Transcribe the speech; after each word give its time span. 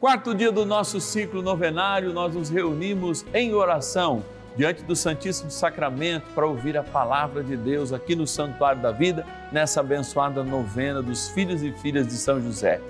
Quarto 0.00 0.32
dia 0.32 0.52
do 0.52 0.64
nosso 0.64 1.00
ciclo 1.00 1.42
novenário, 1.42 2.12
nós 2.12 2.32
nos 2.32 2.48
reunimos 2.48 3.26
em 3.34 3.52
oração 3.52 4.22
diante 4.56 4.84
do 4.84 4.94
Santíssimo 4.94 5.50
Sacramento 5.50 6.22
para 6.36 6.46
ouvir 6.46 6.78
a 6.78 6.84
palavra 6.84 7.42
de 7.42 7.56
Deus 7.56 7.92
aqui 7.92 8.14
no 8.14 8.24
Santuário 8.24 8.80
da 8.80 8.92
Vida, 8.92 9.26
nessa 9.50 9.80
abençoada 9.80 10.44
novena 10.44 11.02
dos 11.02 11.30
filhos 11.30 11.64
e 11.64 11.72
filhas 11.72 12.06
de 12.06 12.12
São 12.12 12.40
José. 12.40 12.80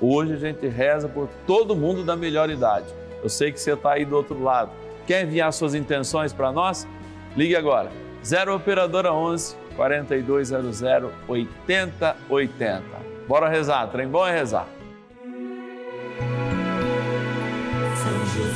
Hoje 0.00 0.34
a 0.34 0.36
gente 0.36 0.68
reza 0.68 1.08
por 1.08 1.28
todo 1.48 1.74
mundo 1.74 2.04
da 2.04 2.14
melhor 2.14 2.48
idade. 2.48 2.86
Eu 3.24 3.28
sei 3.28 3.50
que 3.50 3.58
você 3.58 3.72
está 3.72 3.94
aí 3.94 4.04
do 4.04 4.14
outro 4.14 4.40
lado. 4.40 4.70
Quer 5.04 5.24
enviar 5.24 5.52
suas 5.52 5.74
intenções 5.74 6.32
para 6.32 6.52
nós? 6.52 6.86
Ligue 7.36 7.56
agora. 7.56 7.90
0 8.24 8.54
Operadora 8.54 9.12
11 9.12 9.56
4200 9.74 10.80
8080. 11.26 12.96
Bora 13.26 13.48
rezar, 13.48 13.88
trem 13.88 14.06
bom 14.06 14.24
é 14.24 14.30
rezar. 14.30 14.68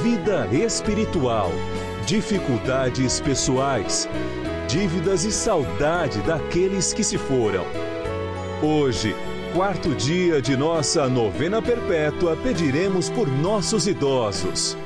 vida 0.00 0.48
espiritual, 0.50 1.50
dificuldades 2.06 3.20
pessoais, 3.20 4.08
dívidas 4.66 5.24
e 5.24 5.30
saudade 5.30 6.20
daqueles 6.22 6.94
que 6.94 7.04
se 7.04 7.18
foram. 7.18 7.64
Hoje, 8.62 9.14
quarto 9.54 9.94
dia 9.94 10.40
de 10.40 10.56
nossa 10.56 11.08
novena 11.08 11.60
perpétua, 11.60 12.36
pediremos 12.36 13.10
por 13.10 13.28
nossos 13.28 13.86
idosos. 13.86 14.76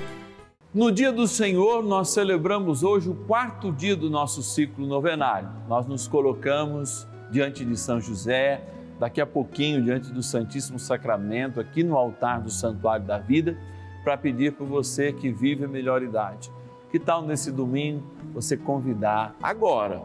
No 0.74 0.90
dia 0.90 1.12
do 1.12 1.28
Senhor, 1.28 1.84
nós 1.84 2.08
celebramos 2.10 2.82
hoje 2.82 3.08
o 3.08 3.14
quarto 3.14 3.72
dia 3.72 3.96
do 3.96 4.10
nosso 4.10 4.42
ciclo 4.42 4.86
novenário. 4.86 5.48
Nós 5.68 5.86
nos 5.86 6.08
colocamos 6.08 7.06
diante 7.30 7.64
de 7.64 7.76
São 7.76 8.00
José, 8.00 8.62
daqui 8.98 9.20
a 9.20 9.26
pouquinho 9.26 9.82
diante 9.82 10.12
do 10.12 10.22
Santíssimo 10.22 10.78
Sacramento, 10.78 11.60
aqui 11.60 11.84
no 11.84 11.96
altar 11.96 12.42
do 12.42 12.50
Santuário 12.50 13.06
da 13.06 13.18
Vida 13.18 13.56
para 14.06 14.16
pedir 14.16 14.52
por 14.52 14.68
você 14.68 15.12
que 15.12 15.32
vive 15.32 15.64
a 15.64 15.68
melhor 15.68 16.00
idade. 16.00 16.52
Que 16.92 16.96
tal 16.96 17.22
nesse 17.22 17.50
domingo 17.50 18.04
você 18.32 18.56
convidar 18.56 19.34
agora 19.42 20.00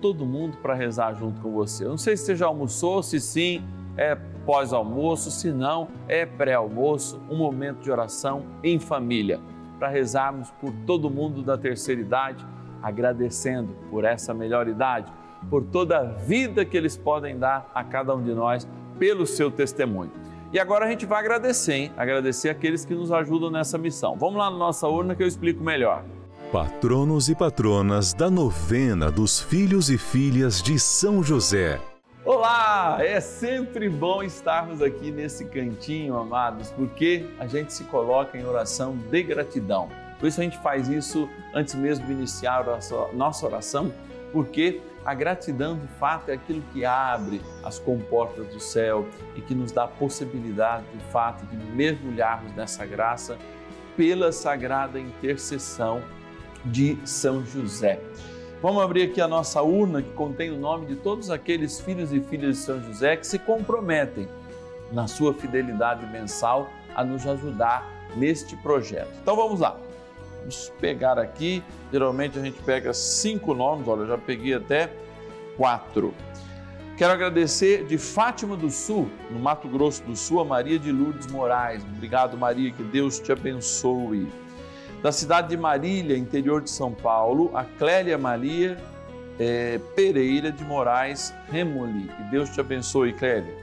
todo 0.00 0.24
mundo 0.24 0.58
para 0.58 0.72
rezar 0.72 1.14
junto 1.14 1.40
com 1.40 1.50
você? 1.50 1.84
Eu 1.84 1.88
não 1.88 1.98
sei 1.98 2.16
se 2.16 2.26
você 2.26 2.36
já 2.36 2.46
almoçou, 2.46 3.02
se 3.02 3.18
sim, 3.18 3.60
é 3.96 4.14
pós-almoço, 4.46 5.32
se 5.32 5.50
não, 5.50 5.88
é 6.06 6.24
pré-almoço, 6.24 7.20
um 7.28 7.36
momento 7.36 7.80
de 7.80 7.90
oração 7.90 8.44
em 8.62 8.78
família, 8.78 9.40
para 9.80 9.88
rezarmos 9.88 10.52
por 10.52 10.72
todo 10.86 11.10
mundo 11.10 11.42
da 11.42 11.58
terceira 11.58 12.00
idade, 12.00 12.46
agradecendo 12.80 13.74
por 13.90 14.04
essa 14.04 14.32
melhor 14.32 14.68
idade, 14.68 15.12
por 15.50 15.64
toda 15.64 15.98
a 15.98 16.04
vida 16.04 16.64
que 16.64 16.76
eles 16.76 16.96
podem 16.96 17.36
dar 17.36 17.68
a 17.74 17.82
cada 17.82 18.14
um 18.14 18.22
de 18.22 18.32
nós 18.32 18.68
pelo 18.96 19.26
seu 19.26 19.50
testemunho. 19.50 20.19
E 20.52 20.58
agora 20.58 20.84
a 20.84 20.90
gente 20.90 21.06
vai 21.06 21.20
agradecer, 21.20 21.74
hein? 21.74 21.92
Agradecer 21.96 22.48
aqueles 22.48 22.84
que 22.84 22.92
nos 22.92 23.12
ajudam 23.12 23.52
nessa 23.52 23.78
missão. 23.78 24.16
Vamos 24.18 24.36
lá 24.36 24.50
na 24.50 24.56
nossa 24.56 24.88
urna 24.88 25.14
que 25.14 25.22
eu 25.22 25.26
explico 25.28 25.62
melhor. 25.62 26.02
Patronos 26.50 27.28
e 27.28 27.36
patronas 27.36 28.12
da 28.12 28.28
novena 28.28 29.12
dos 29.12 29.38
filhos 29.38 29.88
e 29.88 29.96
filhas 29.96 30.60
de 30.60 30.76
São 30.76 31.22
José. 31.22 31.80
Olá! 32.24 32.96
É 32.98 33.20
sempre 33.20 33.88
bom 33.88 34.24
estarmos 34.24 34.82
aqui 34.82 35.12
nesse 35.12 35.44
cantinho, 35.44 36.16
amados, 36.16 36.72
porque 36.72 37.26
a 37.38 37.46
gente 37.46 37.72
se 37.72 37.84
coloca 37.84 38.36
em 38.36 38.44
oração 38.44 38.96
de 38.96 39.22
gratidão. 39.22 39.88
Por 40.18 40.26
isso 40.26 40.40
a 40.40 40.44
gente 40.44 40.58
faz 40.58 40.88
isso 40.88 41.28
antes 41.54 41.76
mesmo 41.76 42.04
de 42.06 42.12
iniciar 42.12 42.68
a 42.68 43.14
nossa 43.14 43.46
oração, 43.46 43.92
porque 44.32 44.80
a 45.10 45.14
gratidão, 45.14 45.76
de 45.76 45.88
fato, 45.88 46.28
é 46.28 46.34
aquilo 46.34 46.62
que 46.72 46.84
abre 46.84 47.42
as 47.64 47.80
comportas 47.80 48.46
do 48.46 48.60
céu 48.60 49.08
e 49.34 49.40
que 49.40 49.56
nos 49.56 49.72
dá 49.72 49.82
a 49.82 49.88
possibilidade, 49.88 50.84
de 50.94 51.04
fato, 51.06 51.44
de 51.46 51.56
mergulharmos 51.56 52.54
nessa 52.54 52.86
graça 52.86 53.36
pela 53.96 54.30
sagrada 54.30 55.00
intercessão 55.00 56.00
de 56.64 56.96
São 57.04 57.44
José. 57.44 58.00
Vamos 58.62 58.80
abrir 58.84 59.02
aqui 59.02 59.20
a 59.20 59.26
nossa 59.26 59.60
urna 59.60 60.00
que 60.00 60.12
contém 60.12 60.52
o 60.52 60.56
nome 60.56 60.86
de 60.86 60.94
todos 60.94 61.28
aqueles 61.28 61.80
filhos 61.80 62.12
e 62.12 62.20
filhas 62.20 62.58
de 62.58 62.62
São 62.62 62.80
José 62.80 63.16
que 63.16 63.26
se 63.26 63.40
comprometem 63.40 64.28
na 64.92 65.08
sua 65.08 65.34
fidelidade 65.34 66.06
mensal 66.06 66.70
a 66.94 67.02
nos 67.02 67.26
ajudar 67.26 67.84
neste 68.14 68.54
projeto. 68.58 69.10
Então 69.20 69.34
vamos 69.34 69.58
lá. 69.58 69.76
Vamos 70.40 70.72
pegar 70.80 71.18
aqui, 71.18 71.62
geralmente 71.92 72.38
a 72.38 72.42
gente 72.42 72.60
pega 72.62 72.92
cinco 72.92 73.54
nomes, 73.54 73.86
olha, 73.86 74.00
eu 74.00 74.08
já 74.08 74.18
peguei 74.18 74.54
até 74.54 74.90
quatro. 75.56 76.14
Quero 76.96 77.12
agradecer 77.12 77.86
de 77.86 77.96
Fátima 77.96 78.56
do 78.56 78.70
Sul, 78.70 79.08
no 79.30 79.38
Mato 79.38 79.68
Grosso 79.68 80.02
do 80.02 80.14
Sul, 80.14 80.40
a 80.40 80.44
Maria 80.44 80.78
de 80.78 80.92
Lourdes 80.92 81.26
Moraes. 81.28 81.82
Obrigado, 81.82 82.36
Maria, 82.36 82.70
que 82.70 82.82
Deus 82.82 83.18
te 83.18 83.32
abençoe. 83.32 84.28
Da 85.02 85.10
cidade 85.10 85.48
de 85.48 85.56
Marília, 85.56 86.16
interior 86.16 86.60
de 86.60 86.68
São 86.68 86.92
Paulo, 86.92 87.50
a 87.54 87.64
Clélia 87.64 88.18
Maria 88.18 88.76
é, 89.38 89.80
Pereira 89.96 90.52
de 90.52 90.62
Moraes 90.62 91.32
Remoli. 91.50 92.08
Que 92.08 92.22
Deus 92.24 92.50
te 92.50 92.60
abençoe, 92.60 93.14
Clélia. 93.14 93.54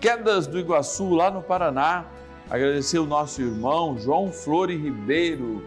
Quedas 0.00 0.48
do 0.48 0.58
Iguaçu, 0.58 1.10
lá 1.10 1.30
no 1.30 1.40
Paraná, 1.40 2.06
agradecer 2.50 2.98
o 2.98 3.06
nosso 3.06 3.40
irmão 3.40 3.96
João 3.98 4.32
Flore 4.32 4.76
Ribeiro, 4.76 5.62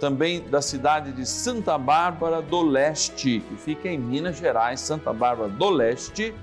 também 0.00 0.40
da 0.40 0.62
cidade 0.62 1.12
de 1.12 1.26
Santa 1.26 1.76
Bárbara 1.76 2.40
do 2.40 2.62
Leste, 2.62 3.40
que 3.40 3.56
fica 3.56 3.88
em 3.88 3.98
Minas 3.98 4.38
Gerais, 4.38 4.80
Santa 4.80 5.12
Bárbara 5.12 5.50
do 5.50 5.68
Leste, 5.68 6.34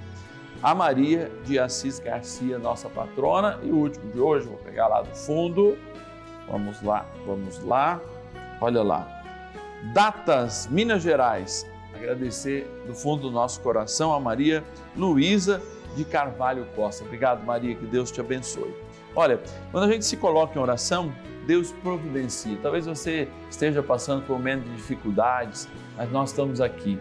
a 0.62 0.76
Maria 0.76 1.32
de 1.44 1.58
Assis 1.58 2.00
Garcia, 2.00 2.60
nossa 2.60 2.88
patrona, 2.88 3.60
e 3.64 3.72
o 3.72 3.76
último 3.76 4.12
de 4.12 4.20
hoje, 4.20 4.48
vou 4.48 4.58
pegar 4.58 4.88
lá 4.88 5.02
do 5.02 5.14
fundo. 5.16 5.78
Vamos 6.48 6.82
lá, 6.82 7.06
vamos 7.26 7.62
lá. 7.64 8.00
Olha 8.62 8.84
lá. 8.84 9.08
Datas, 9.94 10.68
Minas 10.72 11.02
Gerais. 11.02 11.66
Agradecer 11.94 12.68
do 12.86 12.94
fundo 12.94 13.24
do 13.24 13.32
nosso 13.32 13.60
coração 13.62 14.14
a 14.14 14.20
Maria 14.20 14.64
Luísa 14.96 15.62
de 15.96 16.06
Carvalho 16.06 16.66
Costa. 16.76 17.04
Obrigado, 17.04 17.44
Maria, 17.44 17.76
que 17.76 17.86
Deus 17.88 18.12
te 18.12 18.22
abençoe. 18.22 18.74
Olha, 19.16 19.40
quando 19.72 19.86
a 19.86 19.92
gente 19.92 20.06
se 20.06 20.16
coloca 20.16 20.58
em 20.58 20.62
oração, 20.62 21.12
Deus 21.48 21.72
providencia. 21.72 22.58
Talvez 22.62 22.86
você 22.86 23.30
esteja 23.50 23.82
passando 23.82 24.22
por 24.24 24.34
um 24.34 24.38
momento 24.38 24.66
de 24.66 24.76
dificuldades, 24.76 25.68
mas 25.96 26.12
nós 26.12 26.30
estamos 26.30 26.60
aqui 26.60 27.00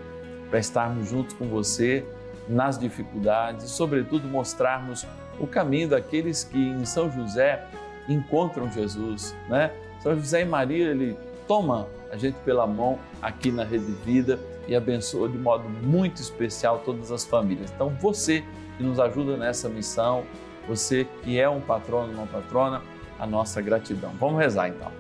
para 0.49 0.61
estarmos 0.61 1.11
juntos 1.11 1.35
com 1.35 1.47
você 1.49 2.07
nas 2.49 2.79
dificuldades 2.79 3.67
e, 3.67 3.69
sobretudo, 3.69 4.29
mostrarmos 4.29 5.05
o 5.41 5.49
caminho 5.49 5.89
daqueles 5.89 6.45
que 6.45 6.57
em 6.57 6.85
São 6.85 7.11
José 7.11 7.67
encontram 8.09 8.71
Jesus, 8.71 9.35
né? 9.49 9.73
São 10.01 10.15
José 10.15 10.43
e 10.43 10.45
Maria, 10.45 10.91
ele 10.91 11.19
toma 11.49 11.89
a 12.13 12.17
gente 12.17 12.37
pela 12.45 12.69
mão 12.69 13.01
aqui 13.21 13.51
na 13.51 13.65
Rede 13.65 13.91
Vida 14.05 14.39
e 14.69 14.77
abençoa 14.77 15.29
de 15.29 15.37
modo 15.37 15.69
muito 15.69 16.23
especial 16.23 16.83
todas 16.85 17.11
as 17.11 17.25
famílias. 17.25 17.73
Então, 17.75 17.89
você 18.01 18.45
que 18.77 18.85
nos 18.85 19.01
ajuda 19.01 19.37
nessa 19.37 19.69
missão, 19.69 20.25
você 20.69 21.07
que 21.25 21.41
é 21.41 21.49
um 21.49 21.61
patrono, 21.61 22.13
uma 22.13 22.27
patrona, 22.27 22.83
a 23.19 23.27
nossa 23.27 23.61
gratidão. 23.61 24.13
Vamos 24.19 24.39
rezar 24.41 24.69
então. 24.69 24.91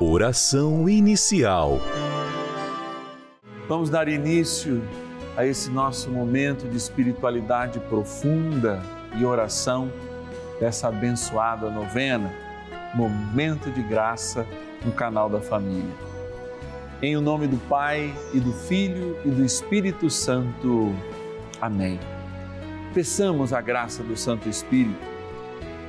Oração 0.00 0.88
inicial. 0.88 1.78
Vamos 3.68 3.88
dar 3.88 4.08
início 4.08 4.82
a 5.36 5.46
esse 5.46 5.70
nosso 5.70 6.10
momento 6.10 6.68
de 6.68 6.76
espiritualidade 6.76 7.78
profunda 7.80 8.82
e 9.16 9.24
oração 9.24 9.90
dessa 10.58 10.88
abençoada 10.88 11.70
novena, 11.70 12.32
momento 12.94 13.70
de 13.70 13.82
graça 13.82 14.46
no 14.84 14.92
canal 14.92 15.28
da 15.28 15.40
família. 15.40 15.94
Em 17.00 17.16
o 17.16 17.20
nome 17.20 17.46
do 17.46 17.56
Pai 17.68 18.14
e 18.32 18.38
do 18.38 18.52
Filho 18.52 19.16
e 19.24 19.30
do 19.30 19.44
Espírito 19.44 20.08
Santo. 20.08 20.94
Amém. 21.60 21.98
Peçamos 22.94 23.52
a 23.52 23.60
graça 23.60 24.02
do 24.02 24.16
Santo 24.16 24.48
Espírito. 24.48 25.12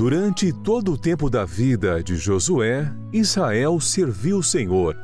Durante 0.00 0.50
todo 0.50 0.92
o 0.92 0.96
tempo 0.96 1.28
da 1.28 1.44
vida 1.44 2.02
de 2.02 2.16
Josué, 2.16 2.90
Israel 3.12 3.78
serviu 3.78 4.38
o 4.38 4.42
Senhor, 4.42 4.96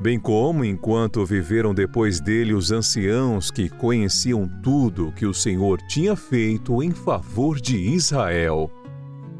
bem 0.00 0.18
como 0.18 0.64
enquanto 0.64 1.26
viveram 1.26 1.74
depois 1.74 2.20
dele 2.22 2.54
os 2.54 2.72
anciãos 2.72 3.50
que 3.50 3.68
conheciam 3.68 4.48
tudo 4.62 5.12
que 5.12 5.26
o 5.26 5.34
Senhor 5.34 5.78
tinha 5.88 6.16
feito 6.16 6.82
em 6.82 6.90
favor 6.90 7.60
de 7.60 7.76
Israel. 7.76 8.70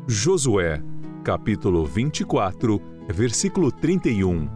Josué, 0.07 0.83
capítulo 1.25 1.87
24, 1.87 2.79
versículo 3.09 3.73
31. 3.73 4.51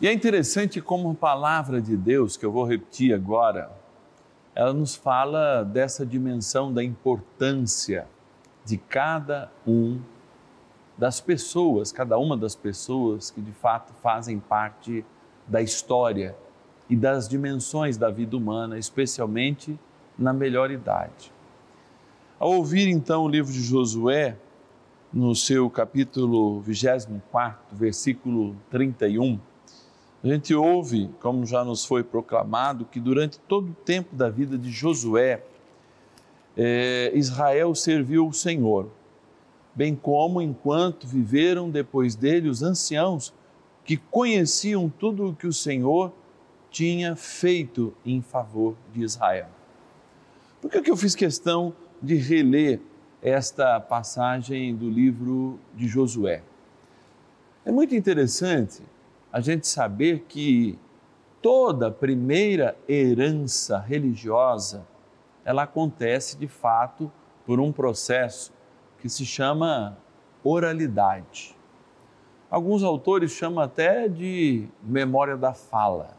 E 0.00 0.08
é 0.08 0.12
interessante 0.12 0.80
como 0.80 1.12
a 1.12 1.14
palavra 1.14 1.80
de 1.80 1.96
Deus, 1.96 2.36
que 2.36 2.44
eu 2.44 2.50
vou 2.50 2.64
repetir 2.64 3.14
agora, 3.14 3.70
ela 4.56 4.72
nos 4.72 4.94
fala 4.94 5.62
dessa 5.62 6.06
dimensão 6.06 6.72
da 6.72 6.82
importância 6.82 8.06
de 8.64 8.78
cada 8.78 9.52
um 9.66 10.00
das 10.96 11.20
pessoas, 11.20 11.92
cada 11.92 12.16
uma 12.16 12.38
das 12.38 12.54
pessoas 12.54 13.30
que 13.30 13.42
de 13.42 13.52
fato 13.52 13.92
fazem 14.02 14.40
parte 14.40 15.04
da 15.46 15.60
história 15.60 16.34
e 16.88 16.96
das 16.96 17.28
dimensões 17.28 17.98
da 17.98 18.10
vida 18.10 18.34
humana, 18.34 18.78
especialmente 18.78 19.78
na 20.18 20.32
melhor 20.32 20.70
idade. 20.70 21.30
Ao 22.38 22.50
ouvir 22.50 22.88
então 22.88 23.24
o 23.24 23.28
livro 23.28 23.52
de 23.52 23.60
Josué, 23.60 24.38
no 25.12 25.34
seu 25.34 25.68
capítulo 25.68 26.60
24, 26.62 27.76
versículo 27.76 28.56
31, 28.70 29.38
a 30.26 30.34
gente 30.34 30.54
ouve, 30.54 31.08
como 31.20 31.46
já 31.46 31.64
nos 31.64 31.84
foi 31.84 32.02
proclamado, 32.02 32.84
que 32.84 32.98
durante 32.98 33.38
todo 33.38 33.70
o 33.70 33.74
tempo 33.74 34.14
da 34.14 34.28
vida 34.28 34.58
de 34.58 34.70
Josué, 34.70 35.42
é, 36.56 37.12
Israel 37.14 37.74
serviu 37.74 38.26
o 38.26 38.32
Senhor, 38.32 38.90
bem 39.74 39.94
como 39.94 40.42
enquanto 40.42 41.06
viveram 41.06 41.70
depois 41.70 42.16
dele 42.16 42.48
os 42.48 42.62
anciãos 42.62 43.32
que 43.84 43.96
conheciam 43.96 44.88
tudo 44.88 45.28
o 45.28 45.34
que 45.34 45.46
o 45.46 45.52
Senhor 45.52 46.12
tinha 46.70 47.14
feito 47.14 47.94
em 48.04 48.20
favor 48.20 48.74
de 48.92 49.02
Israel. 49.02 49.48
Por 50.60 50.70
que, 50.70 50.82
que 50.82 50.90
eu 50.90 50.96
fiz 50.96 51.14
questão 51.14 51.72
de 52.02 52.16
reler 52.16 52.80
esta 53.22 53.80
passagem 53.80 54.74
do 54.74 54.88
livro 54.88 55.58
de 55.74 55.88
Josué. 55.88 56.42
É 57.64 57.72
muito 57.72 57.94
interessante 57.94 58.82
a 59.36 59.40
gente 59.40 59.66
saber 59.66 60.20
que 60.26 60.78
toda 61.42 61.90
primeira 61.90 62.74
herança 62.88 63.78
religiosa 63.78 64.86
ela 65.44 65.64
acontece 65.64 66.38
de 66.38 66.48
fato 66.48 67.12
por 67.44 67.60
um 67.60 67.70
processo 67.70 68.50
que 68.98 69.10
se 69.10 69.26
chama 69.26 69.98
oralidade. 70.42 71.54
Alguns 72.50 72.82
autores 72.82 73.30
chamam 73.30 73.62
até 73.62 74.08
de 74.08 74.66
memória 74.82 75.36
da 75.36 75.52
fala, 75.52 76.16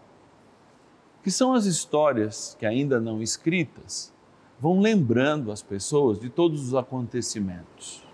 que 1.23 1.31
são 1.31 1.55
as 1.55 1.65
histórias 1.65 2.55
que 2.59 2.67
ainda 2.67 3.01
não 3.01 3.19
escritas 3.19 4.13
vão 4.59 4.79
lembrando 4.79 5.51
as 5.51 5.63
pessoas 5.63 6.19
de 6.19 6.29
todos 6.29 6.67
os 6.67 6.75
acontecimentos. 6.75 8.06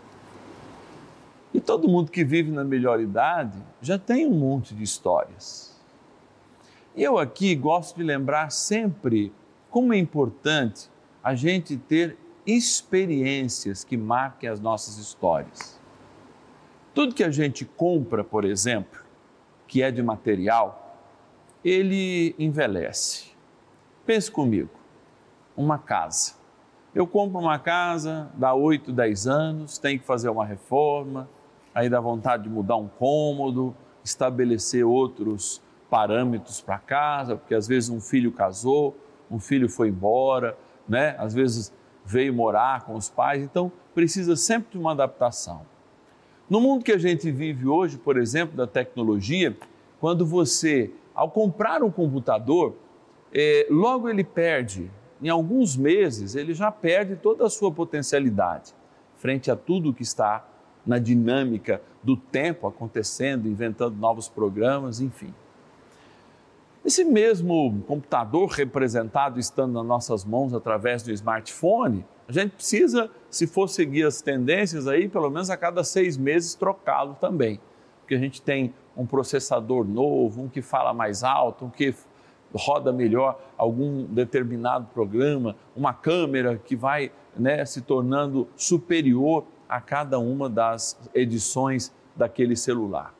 E 1.54 1.62
todo 1.62 1.88
mundo 1.88 2.10
que 2.10 2.24
vive 2.24 2.52
na 2.52 2.64
melhor 2.64 3.00
idade 3.00 3.62
já 3.82 4.00
tem 4.00 4.26
um 4.26 4.34
monte 4.34 4.74
de 4.74 4.84
histórias. 4.84 5.80
E 6.96 7.04
eu 7.04 7.18
aqui 7.18 7.56
gosto 7.56 7.98
de 7.98 8.04
lembrar 8.04 8.52
sempre 8.52 9.32
como 9.70 9.94
é 9.94 9.98
importante 9.98 10.90
a 11.24 11.36
gente 11.36 11.78
ter 11.78 12.18
experiências 12.46 13.84
que 13.84 13.96
marquem 13.96 14.50
as 14.50 14.60
nossas 14.60 14.98
histórias. 14.98 15.80
Tudo 16.94 17.16
que 17.16 17.24
a 17.24 17.32
gente 17.32 17.66
compra, 17.66 18.24
por 18.24 18.46
exemplo, 18.46 19.04
que 19.68 19.82
é 19.82 19.90
de 19.90 20.04
material, 20.04 20.98
ele 21.64 22.36
envelhece. 22.38 23.32
Pense 24.06 24.30
comigo 24.30 24.70
uma 25.56 25.80
casa. 25.80 26.34
Eu 26.94 27.08
compro 27.08 27.40
uma 27.40 27.58
casa, 27.58 28.30
dá 28.36 28.54
8, 28.54 28.92
10 28.92 29.28
anos, 29.28 29.78
tem 29.78 29.98
que 29.98 30.06
fazer 30.06 30.30
uma 30.30 30.46
reforma, 30.46 31.28
aí 31.74 31.90
dá 31.90 32.00
vontade 32.00 32.44
de 32.44 32.50
mudar 32.50 32.78
um 32.78 32.88
cômodo, 32.88 33.76
estabelecer 34.04 34.86
outros 34.86 35.62
parâmetros 35.90 36.62
para 36.62 36.80
casa, 36.80 37.36
porque 37.36 37.54
às 37.54 37.68
vezes 37.68 37.90
um 37.90 38.00
filho 38.00 38.32
casou, 38.32 38.98
um 39.30 39.40
filho 39.40 39.70
foi 39.70 39.90
embora, 39.90 40.58
né? 40.88 41.16
Às 41.20 41.34
vezes 41.34 41.74
veio 42.06 42.34
morar 42.34 42.84
com 42.84 42.96
os 42.96 43.10
pais, 43.10 43.44
então 43.44 43.72
precisa 43.94 44.36
sempre 44.36 44.72
de 44.72 44.78
uma 44.78 44.92
adaptação. 44.92 45.62
No 46.50 46.60
mundo 46.60 46.84
que 46.84 46.92
a 46.92 46.98
gente 46.98 47.32
vive 47.32 47.68
hoje, 47.68 47.98
por 47.98 48.18
exemplo, 48.18 48.56
da 48.56 48.68
tecnologia, 48.68 49.56
quando 50.00 50.26
você, 50.26 50.92
ao 51.16 51.30
comprar 51.30 51.82
um 51.82 51.90
computador, 51.90 52.76
eh, 53.34 53.66
logo 53.70 54.10
ele 54.10 54.24
perde, 54.24 54.92
em 55.22 55.30
alguns 55.30 55.78
meses, 55.78 56.36
ele 56.36 56.54
já 56.54 56.70
perde 56.70 57.16
toda 57.16 57.46
a 57.46 57.50
sua 57.50 57.72
potencialidade 57.72 58.74
frente 59.16 59.50
a 59.50 59.56
tudo 59.56 59.94
que 59.94 60.04
está 60.04 60.46
na 60.86 61.00
dinâmica 61.00 61.82
do 62.04 62.18
tempo 62.18 62.68
acontecendo, 62.68 63.48
inventando 63.48 63.96
novos 63.96 64.28
programas, 64.28 65.00
enfim. 65.00 65.34
Esse 66.84 67.06
mesmo 67.06 67.82
computador 67.88 68.50
representado 68.50 69.40
estando 69.40 69.74
nas 69.74 69.86
nossas 69.86 70.26
mãos 70.26 70.54
através 70.54 71.02
do 71.02 71.12
smartphone, 71.12 72.06
a 72.28 72.32
gente 72.32 72.52
precisa, 72.52 73.10
se 73.30 73.48
for 73.48 73.70
seguir 73.70 74.06
as 74.06 74.22
tendências 74.22 74.88
aí, 74.88 75.08
pelo 75.08 75.30
menos 75.30 75.50
a 75.50 75.56
cada 75.56 75.84
seis 75.84 76.18
meses 76.18 76.56
trocá-lo 76.56 77.16
também. 77.20 77.60
Porque 78.02 78.16
a 78.16 78.20
gente 78.20 78.42
tem 78.42 78.74
um 78.98 79.06
processador 79.06 79.86
novo, 79.86 80.44
um 80.44 80.50
que 80.50 80.62
fala 80.62 80.94
mais 80.94 81.24
alto, 81.24 81.66
um 81.66 81.70
que 81.70 81.96
roda 82.54 82.92
melhor 82.92 83.40
algum 83.58 84.04
determinado 84.06 84.88
programa, 84.94 85.56
uma 85.76 85.94
câmera 85.94 86.58
que 86.58 86.76
vai 86.76 87.12
né, 87.36 87.66
se 87.66 87.82
tornando 87.82 88.48
superior 88.56 89.46
a 89.68 89.82
cada 89.82 90.20
uma 90.20 90.50
das 90.50 91.00
edições 91.14 91.94
daquele 92.16 92.56
celular. 92.56 93.14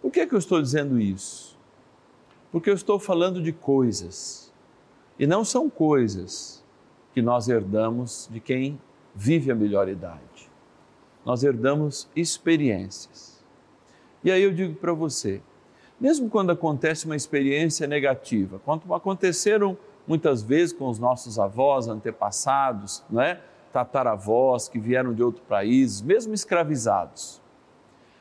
Por 0.00 0.10
que, 0.10 0.26
que 0.26 0.34
eu 0.34 0.38
estou 0.38 0.60
dizendo 0.60 0.98
isso? 0.98 1.58
Porque 2.50 2.68
eu 2.68 2.74
estou 2.74 2.98
falando 2.98 3.42
de 3.42 3.52
coisas, 3.52 4.52
e 5.18 5.26
não 5.26 5.44
são 5.44 5.70
coisas 5.70 6.62
que 7.12 7.22
nós 7.22 7.48
herdamos 7.48 8.28
de 8.30 8.40
quem 8.40 8.80
vive 9.14 9.50
a 9.50 9.54
melhor 9.54 9.88
idade. 9.88 10.50
Nós 11.24 11.44
herdamos 11.44 12.08
experiências. 12.16 13.44
E 14.24 14.30
aí 14.30 14.42
eu 14.42 14.52
digo 14.52 14.74
para 14.74 14.92
você, 14.92 15.40
mesmo 16.00 16.28
quando 16.28 16.50
acontece 16.50 17.06
uma 17.06 17.14
experiência 17.14 17.86
negativa, 17.86 18.60
quando 18.64 18.92
aconteceram 18.92 19.76
muitas 20.06 20.42
vezes 20.42 20.72
com 20.72 20.88
os 20.88 20.98
nossos 20.98 21.38
avós, 21.38 21.86
antepassados, 21.86 23.04
não 23.08 23.22
é? 23.22 23.40
Tataravós 23.72 24.68
que 24.68 24.78
vieram 24.78 25.14
de 25.14 25.22
outro 25.22 25.42
país, 25.42 26.02
mesmo 26.02 26.34
escravizados. 26.34 27.40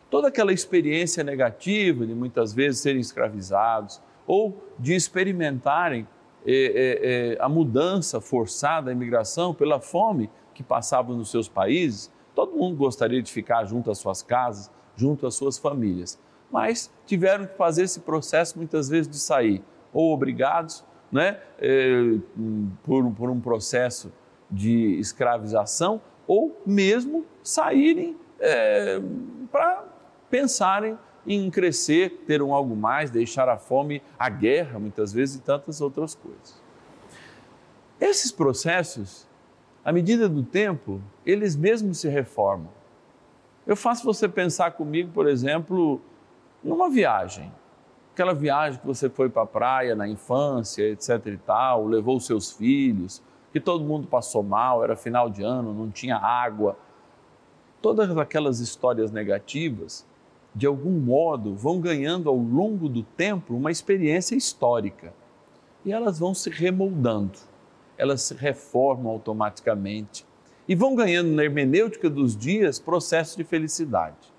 Toda 0.10 0.28
aquela 0.28 0.52
experiência 0.52 1.24
negativa 1.24 2.06
de 2.06 2.14
muitas 2.14 2.54
vezes 2.54 2.82
serem 2.82 3.00
escravizados 3.00 4.02
ou 4.28 4.62
de 4.78 4.94
experimentarem 4.94 6.08
eh, 6.46 6.52
eh, 6.54 7.00
eh, 7.04 7.38
a 7.40 7.48
mudança 7.48 8.20
forçada, 8.20 8.90
a 8.90 8.94
imigração 8.94 9.54
pela 9.54 9.80
fome 9.80 10.30
que 10.54 10.64
passavam 10.64 11.16
nos 11.16 11.30
seus 11.30 11.48
países, 11.48 12.12
todo 12.34 12.56
mundo 12.56 12.76
gostaria 12.76 13.22
de 13.22 13.32
ficar 13.32 13.66
junto 13.66 13.92
às 13.92 14.00
suas 14.00 14.22
casas, 14.22 14.72
junto 14.96 15.28
às 15.28 15.36
suas 15.36 15.58
famílias, 15.58 16.20
mas 16.52 16.92
tiveram 17.06 17.46
que 17.46 17.56
fazer 17.56 17.84
esse 17.84 18.02
processo 18.02 18.58
muitas 18.58 18.90
vezes 18.90 19.08
de 19.08 19.18
sair, 19.18 19.64
ou 19.94 20.14
obrigados, 20.14 20.84
né, 21.12 21.40
por, 22.84 23.12
por 23.12 23.30
um 23.30 23.40
processo 23.40 24.12
de 24.52 25.00
escravização 25.00 26.02
ou 26.28 26.62
mesmo 26.66 27.26
saírem 27.42 28.18
é, 28.40 29.00
para 29.52 29.86
pensarem 30.30 30.98
em 31.26 31.50
crescer, 31.52 32.24
ter 32.26 32.42
um 32.42 32.54
algo 32.54 32.76
mais, 32.76 33.12
deixar 33.12 33.48
a 33.48 33.58
fome, 33.58 34.02
a 34.18 34.30
guerra, 34.30 34.80
muitas 34.80 35.14
vezes, 35.14 35.36
e 35.36 35.42
tantas 35.42 35.82
outras 35.82 36.16
coisas. 36.16 36.60
Esses 38.00 38.32
processos, 38.32 39.28
à 39.86 39.92
medida 39.92 40.28
do 40.28 40.42
tempo, 40.42 41.00
eles 41.26 41.56
mesmos 41.56 42.00
se 42.00 42.10
reformam. 42.10 42.70
Eu 43.68 43.76
faço 43.76 44.04
você 44.04 44.28
pensar 44.28 44.72
comigo, 44.72 45.12
por 45.14 45.28
exemplo, 45.28 46.02
numa 46.64 46.90
viagem. 46.90 47.52
Aquela 48.14 48.34
viagem 48.34 48.80
que 48.80 48.88
você 48.88 49.08
foi 49.08 49.30
para 49.30 49.44
a 49.44 49.46
praia 49.46 49.96
na 49.96 50.08
infância, 50.08 50.84
etc 50.90 51.28
e 51.28 51.38
tal, 51.38 51.86
levou 51.86 52.20
seus 52.20 52.52
filhos, 52.52 53.22
que 53.52 53.60
todo 53.60 53.84
mundo 53.84 54.08
passou 54.08 54.44
mal, 54.44 54.84
era 54.84 54.96
final 54.96 55.30
de 55.30 55.44
ano, 55.44 55.74
não 55.74 55.90
tinha 55.90 56.18
água. 56.18 56.78
Todas 57.82 58.16
aquelas 58.18 58.60
histórias 58.60 59.12
negativas, 59.12 60.06
de 60.56 60.68
algum 60.68 61.00
modo, 61.00 61.56
vão 61.56 61.80
ganhando 61.80 62.30
ao 62.30 62.36
longo 62.36 62.88
do 62.88 63.04
tempo 63.04 63.56
uma 63.56 63.72
experiência 63.72 64.36
histórica. 64.36 65.14
E 65.84 65.92
elas 65.92 66.20
vão 66.20 66.34
se 66.34 66.50
remoldando, 66.50 67.38
elas 67.98 68.22
se 68.22 68.34
reformam 68.36 69.12
automaticamente 69.12 70.26
e 70.68 70.76
vão 70.76 70.96
ganhando 70.96 71.32
na 71.32 71.44
hermenêutica 71.44 72.10
dos 72.10 72.38
dias 72.38 72.80
processo 72.80 73.36
de 73.36 73.44
felicidade. 73.44 74.32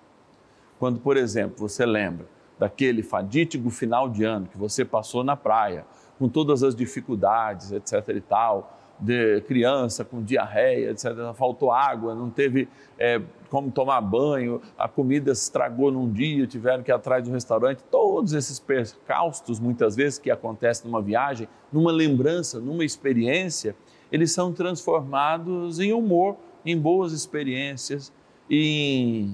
Quando, 0.78 1.00
por 1.00 1.16
exemplo, 1.16 1.56
você 1.58 1.84
lembra 1.84 2.26
daquele 2.58 3.02
fadítico 3.02 3.70
final 3.70 4.08
de 4.08 4.24
ano 4.24 4.46
que 4.46 4.56
você 4.56 4.84
passou 4.84 5.24
na 5.24 5.36
praia, 5.36 5.84
com 6.18 6.28
todas 6.28 6.62
as 6.62 6.74
dificuldades, 6.74 7.72
etc 7.72 8.08
e 8.08 8.20
tal, 8.20 8.78
de 9.02 9.40
criança 9.42 10.04
com 10.04 10.22
diarreia, 10.22 10.90
etc. 10.90 11.06
Faltou 11.34 11.72
água, 11.72 12.14
não 12.14 12.30
teve 12.30 12.68
é, 12.96 13.20
como 13.50 13.70
tomar 13.70 14.00
banho, 14.00 14.62
a 14.78 14.88
comida 14.88 15.34
se 15.34 15.42
estragou 15.42 15.90
num 15.90 16.10
dia, 16.10 16.46
tiveram 16.46 16.84
que 16.84 16.90
ir 16.90 16.94
atrás 16.94 17.24
do 17.24 17.32
restaurante. 17.32 17.82
Todos 17.90 18.32
esses 18.32 18.60
percalços, 18.60 19.58
muitas 19.58 19.96
vezes, 19.96 20.18
que 20.18 20.30
acontecem 20.30 20.88
numa 20.88 21.02
viagem, 21.02 21.48
numa 21.72 21.90
lembrança, 21.90 22.60
numa 22.60 22.84
experiência, 22.84 23.74
eles 24.10 24.30
são 24.30 24.52
transformados 24.52 25.80
em 25.80 25.92
humor, 25.92 26.36
em 26.64 26.78
boas 26.78 27.12
experiências 27.12 28.12
e, 28.48 29.28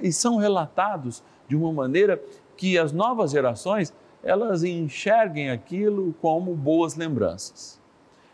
e 0.00 0.12
são 0.12 0.36
relatados 0.36 1.24
de 1.48 1.56
uma 1.56 1.72
maneira 1.72 2.22
que 2.56 2.78
as 2.78 2.92
novas 2.92 3.32
gerações 3.32 3.92
elas 4.22 4.62
enxerguem 4.62 5.50
aquilo 5.50 6.14
como 6.20 6.54
boas 6.54 6.94
lembranças. 6.94 7.81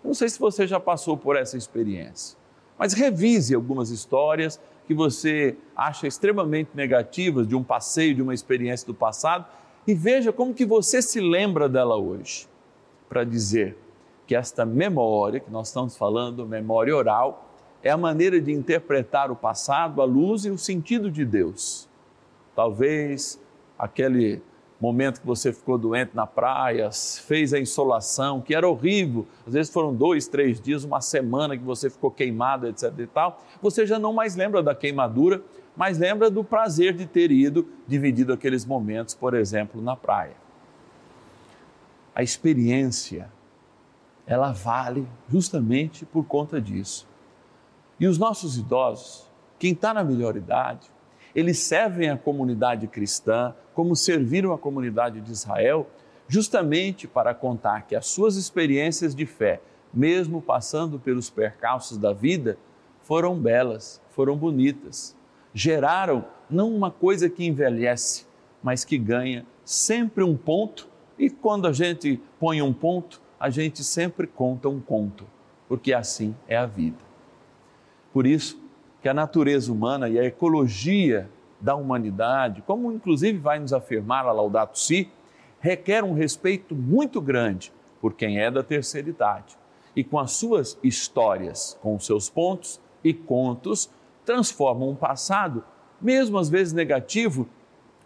Não 0.03 0.15
sei 0.15 0.29
se 0.29 0.39
você 0.39 0.67
já 0.67 0.79
passou 0.79 1.17
por 1.17 1.37
essa 1.37 1.57
experiência, 1.57 2.37
mas 2.79 2.93
revise 2.93 3.55
algumas 3.55 3.91
histórias 3.91 4.61
que 4.87 4.95
você 4.95 5.57
acha 5.77 6.07
extremamente 6.07 6.71
negativas 6.75 7.47
de 7.47 7.55
um 7.55 7.63
passeio, 7.63 8.15
de 8.15 8.23
uma 8.23 8.33
experiência 8.33 8.87
do 8.87 8.95
passado 8.95 9.45
e 9.87 9.95
veja 9.95 10.33
como 10.33 10.55
que 10.55 10.65
você 10.65 11.01
se 11.03 11.21
lembra 11.21 11.69
dela 11.69 11.97
hoje, 11.97 12.47
para 13.09 13.25
dizer 13.25 13.77
que 14.27 14.35
esta 14.35 14.67
memória 14.67 15.41
que 15.41 15.51
nós 15.51 15.69
estamos 15.69 15.97
falando, 15.97 16.47
memória 16.47 16.95
oral, 16.95 17.49
é 17.83 17.91
a 17.91 17.97
maneira 17.97 18.41
de 18.41 18.53
interpretar 18.53 19.31
o 19.31 19.37
passado, 19.37 20.03
a 20.03 20.05
luz 20.05 20.45
e 20.45 20.51
o 20.51 20.59
sentido 20.59 21.11
de 21.11 21.25
Deus. 21.25 21.89
Talvez 22.55 23.41
aquele 23.79 24.43
momento 24.81 25.21
que 25.21 25.27
você 25.27 25.53
ficou 25.53 25.77
doente 25.77 26.15
na 26.15 26.27
praia, 26.27 26.91
fez 26.93 27.53
a 27.53 27.59
insolação, 27.59 28.41
que 28.41 28.55
era 28.55 28.69
horrível, 28.69 29.27
às 29.47 29.53
vezes 29.53 29.73
foram 29.73 29.93
dois, 29.95 30.29
três 30.29 30.61
dias, 30.61 30.85
uma 30.85 31.01
semana 31.01 31.57
que 31.57 31.65
você 31.65 31.91
ficou 31.91 32.11
queimado, 32.11 32.67
etc 32.69 32.93
e 32.99 33.07
tal, 33.07 33.43
você 33.61 33.85
já 33.85 33.99
não 33.99 34.13
mais 34.13 34.37
lembra 34.37 34.63
da 34.63 34.75
queimadura, 34.75 35.43
mas 35.77 35.99
lembra 35.99 36.31
do 36.31 36.45
prazer 36.45 36.93
de 36.93 37.07
ter 37.07 37.31
ido, 37.31 37.69
dividido 37.87 38.33
aqueles 38.33 38.65
momentos, 38.65 39.15
por 39.15 39.35
exemplo, 39.35 39.83
na 39.83 39.97
praia. 39.97 40.37
A 42.15 42.23
experiência, 42.23 43.31
ela 44.27 44.53
vale 44.53 45.07
justamente 45.29 46.05
por 46.05 46.25
conta 46.25 46.61
disso. 46.61 47.07
E 47.99 48.07
os 48.07 48.19
nossos 48.19 48.59
idosos, 48.59 49.29
quem 49.59 49.73
está 49.73 49.93
na 49.95 50.05
melhor 50.05 50.37
idade, 50.37 50.91
eles 51.39 51.61
servem 51.61 52.11
a 52.11 52.19
comunidade 52.19 52.89
cristã 52.89 53.55
como 53.73 53.95
serviram 53.95 54.53
a 54.53 54.59
comunidade 54.59 55.21
de 55.21 55.31
Israel, 55.31 55.89
justamente 56.27 57.07
para 57.07 57.33
contar 57.33 57.83
que 57.83 57.95
as 57.95 58.07
suas 58.07 58.35
experiências 58.35 59.15
de 59.15 59.25
fé, 59.25 59.61
mesmo 59.95 60.43
passando 60.43 60.99
pelos 60.99 61.31
percalços 61.31 61.97
da 61.97 62.13
vida, 62.13 62.59
foram 63.03 63.39
belas, 63.39 64.03
foram 64.11 64.37
bonitas. 64.37 65.17
Geraram 65.55 66.25
não 66.51 66.75
uma 66.75 66.91
coisa 66.91 67.31
que 67.31 67.47
envelhece, 67.47 68.27
mas 68.61 68.85
que 68.85 68.99
ganha 68.99 69.47
sempre 69.65 70.25
um 70.25 70.37
ponto, 70.37 70.89
e 71.17 71.31
quando 71.31 71.69
a 71.69 71.73
gente 71.73 72.21
põe 72.41 72.61
um 72.61 72.73
ponto, 72.73 73.23
a 73.39 73.49
gente 73.49 73.85
sempre 73.85 74.27
conta 74.27 74.69
um 74.69 74.81
conto, 74.81 75.25
porque 75.69 75.93
assim 75.93 76.35
é 76.49 76.57
a 76.57 76.67
vida. 76.67 76.99
Por 78.13 78.27
isso, 78.27 78.61
que 79.03 79.09
a 79.09 79.15
natureza 79.15 79.73
humana 79.73 80.09
e 80.09 80.19
a 80.19 80.25
ecologia 80.25 81.29
da 81.61 81.75
humanidade, 81.75 82.63
como 82.63 82.93
inclusive 82.93 83.39
vai 83.39 83.59
nos 83.59 83.73
afirmar 83.73 84.27
a 84.27 84.33
Laudato 84.33 84.79
Si, 84.79 85.09
requer 85.61 86.05
um 86.05 86.13
respeito 86.13 86.75
muito 86.75 87.21
grande 87.21 87.73
por 88.01 88.15
quem 88.15 88.41
é 88.41 88.51
da 88.51 88.63
terceira 88.63 89.09
idade 89.09 89.57
e 89.95 90.05
com 90.05 90.19
as 90.19 90.33
suas 90.33 90.79
histórias, 90.83 91.77
com 91.83 91.97
os 91.97 92.07
seus 92.07 92.31
pontos 92.31 92.81
e 93.03 93.13
contos, 93.13 93.91
transformam 94.25 94.91
um 94.91 94.95
passado, 94.95 95.65
mesmo 96.01 96.39
às 96.39 96.49
vezes 96.49 96.73
negativo, 96.73 97.49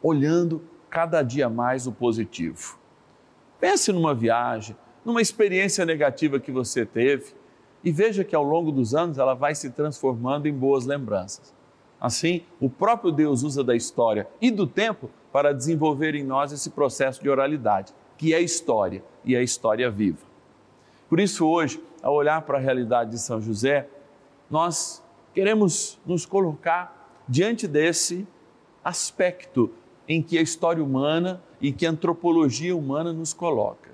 olhando 0.02 0.62
cada 0.88 1.22
dia 1.22 1.48
mais 1.48 1.86
o 1.86 1.92
positivo. 1.92 2.78
Pense 3.60 3.92
numa 3.92 4.14
viagem, 4.14 4.76
numa 5.04 5.20
experiência 5.20 5.84
negativa 5.84 6.40
que 6.40 6.50
você 6.50 6.86
teve 6.86 7.34
E 7.84 7.90
veja 7.90 8.24
que 8.24 8.34
ao 8.34 8.44
longo 8.44 8.70
dos 8.70 8.94
anos 8.94 9.18
ela 9.18 9.34
vai 9.34 9.54
se 9.54 9.70
transformando 9.70 10.46
em 10.46 10.54
boas 10.54 10.86
lembranças. 10.86 11.54
Assim, 12.00 12.42
o 12.60 12.68
próprio 12.68 13.12
Deus 13.12 13.42
usa 13.42 13.62
da 13.62 13.76
história 13.76 14.28
e 14.40 14.50
do 14.50 14.66
tempo 14.66 15.10
para 15.32 15.54
desenvolver 15.54 16.14
em 16.14 16.24
nós 16.24 16.52
esse 16.52 16.70
processo 16.70 17.22
de 17.22 17.30
oralidade, 17.30 17.92
que 18.18 18.34
é 18.34 18.40
história 18.40 19.02
e 19.24 19.34
é 19.34 19.42
história 19.42 19.90
viva. 19.90 20.26
Por 21.08 21.20
isso, 21.20 21.46
hoje, 21.46 21.82
ao 22.02 22.14
olhar 22.14 22.42
para 22.42 22.58
a 22.58 22.60
realidade 22.60 23.10
de 23.10 23.18
São 23.18 23.40
José, 23.40 23.88
nós 24.50 25.02
queremos 25.32 25.98
nos 26.04 26.26
colocar 26.26 27.22
diante 27.28 27.68
desse 27.68 28.26
aspecto 28.84 29.70
em 30.08 30.22
que 30.22 30.36
a 30.36 30.42
história 30.42 30.82
humana 30.82 31.42
e 31.60 31.72
que 31.72 31.86
a 31.86 31.90
antropologia 31.90 32.76
humana 32.76 33.12
nos 33.12 33.32
coloca. 33.32 33.90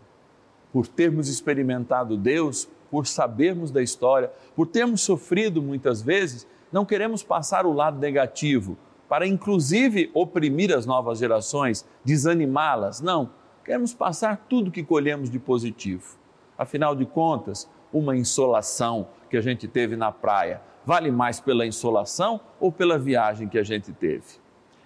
Por 0.73 0.87
termos 0.87 1.29
experimentado 1.29 2.17
Deus, 2.17 2.69
por 2.91 3.07
sabermos 3.07 3.71
da 3.71 3.83
história, 3.83 4.31
por 4.55 4.67
termos 4.67 5.03
sofrido 5.03 5.63
muitas 5.63 6.03
vezes, 6.03 6.47
não 6.73 6.85
queremos 6.85 7.23
passar 7.23 7.67
o 7.67 7.73
lado 7.73 7.99
negativo 7.99 8.77
para 9.09 9.27
inclusive 9.27 10.11
oprimir 10.13 10.75
as 10.77 10.85
novas 10.85 11.19
gerações, 11.19 11.87
desanimá-las. 12.05 13.01
Não, 13.01 13.31
queremos 13.65 13.95
passar 13.95 14.47
tudo 14.49 14.71
que 14.71 14.85
colhemos 14.85 15.31
de 15.31 15.39
positivo. 15.39 16.19
Afinal 16.59 16.95
de 16.95 17.07
contas, 17.07 17.69
uma 17.93 18.17
insolação 18.17 19.09
que 19.31 19.37
a 19.37 19.41
gente 19.41 19.67
teve 19.67 19.97
na 19.97 20.13
praia 20.13 20.61
vale 20.85 21.11
mais 21.11 21.41
pela 21.41 21.67
insolação 21.67 22.41
ou 22.59 22.73
pela 22.73 22.99
viagem 22.99 23.49
que 23.49 23.59
a 23.59 23.63
gente 23.63 23.93
teve? 23.93 24.25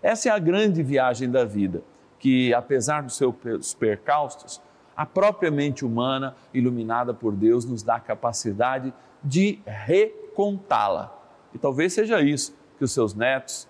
Essa 0.02 0.28
é 0.28 0.32
a 0.32 0.38
grande 0.38 0.82
viagem 0.82 1.30
da 1.30 1.44
vida, 1.44 1.82
que 2.18 2.52
apesar 2.52 3.02
dos 3.02 3.16
seus 3.16 3.74
percalços, 3.74 4.60
a 4.96 5.06
própria 5.06 5.50
mente 5.50 5.84
humana, 5.84 6.34
iluminada 6.52 7.14
por 7.14 7.32
Deus, 7.32 7.64
nos 7.64 7.82
dá 7.82 7.96
a 7.96 8.00
capacidade 8.00 8.92
de 9.22 9.60
recontá-la. 9.64 11.16
E 11.54 11.58
talvez 11.58 11.92
seja 11.92 12.20
isso 12.20 12.54
que 12.78 12.84
os 12.84 12.92
seus 12.92 13.14
netos, 13.14 13.68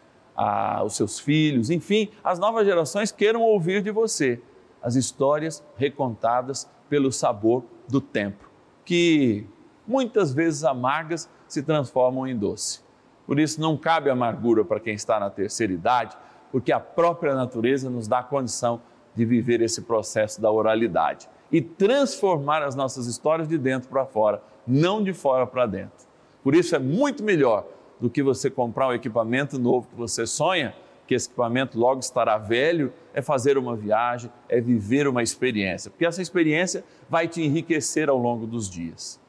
os 0.84 0.96
seus 0.96 1.18
filhos, 1.18 1.70
enfim, 1.70 2.08
as 2.24 2.38
novas 2.38 2.66
gerações 2.66 3.12
queiram 3.12 3.42
ouvir 3.42 3.82
de 3.82 3.90
você 3.90 4.40
as 4.82 4.96
histórias 4.96 5.64
recontadas 5.76 6.68
pelo 6.88 7.12
sabor 7.12 7.64
do 7.88 8.00
tempo, 8.00 8.50
que 8.84 9.46
muitas 9.86 10.32
vezes 10.32 10.64
amargas 10.64 11.28
se 11.46 11.62
transformam 11.62 12.26
em 12.26 12.36
doce. 12.36 12.80
Por 13.26 13.38
isso, 13.38 13.60
não 13.60 13.76
cabe 13.76 14.10
amargura 14.10 14.64
para 14.64 14.80
quem 14.80 14.94
está 14.94 15.20
na 15.20 15.30
terceira 15.30 15.72
idade, 15.72 16.16
porque 16.50 16.72
a 16.72 16.80
própria 16.80 17.34
natureza 17.34 17.88
nos 17.88 18.08
dá 18.08 18.18
a 18.18 18.24
condição 18.24 18.80
de 19.14 19.24
viver 19.24 19.60
esse 19.60 19.82
processo 19.82 20.40
da 20.40 20.50
oralidade 20.50 21.28
e 21.50 21.60
transformar 21.60 22.62
as 22.62 22.74
nossas 22.74 23.06
histórias 23.06 23.46
de 23.46 23.58
dentro 23.58 23.88
para 23.88 24.06
fora, 24.06 24.42
não 24.66 25.02
de 25.02 25.12
fora 25.12 25.46
para 25.46 25.66
dentro. 25.66 26.06
Por 26.42 26.54
isso, 26.54 26.74
é 26.74 26.78
muito 26.78 27.22
melhor 27.22 27.66
do 28.00 28.10
que 28.10 28.22
você 28.22 28.50
comprar 28.50 28.88
um 28.88 28.92
equipamento 28.92 29.58
novo 29.58 29.86
que 29.88 29.94
você 29.94 30.26
sonha, 30.26 30.74
que 31.06 31.14
esse 31.14 31.28
equipamento 31.28 31.78
logo 31.78 32.00
estará 32.00 32.38
velho, 32.38 32.92
é 33.12 33.20
fazer 33.20 33.58
uma 33.58 33.76
viagem, 33.76 34.30
é 34.48 34.60
viver 34.60 35.06
uma 35.06 35.22
experiência, 35.22 35.90
porque 35.90 36.06
essa 36.06 36.22
experiência 36.22 36.84
vai 37.08 37.28
te 37.28 37.42
enriquecer 37.42 38.08
ao 38.08 38.16
longo 38.18 38.46
dos 38.46 38.68
dias. 38.68 39.20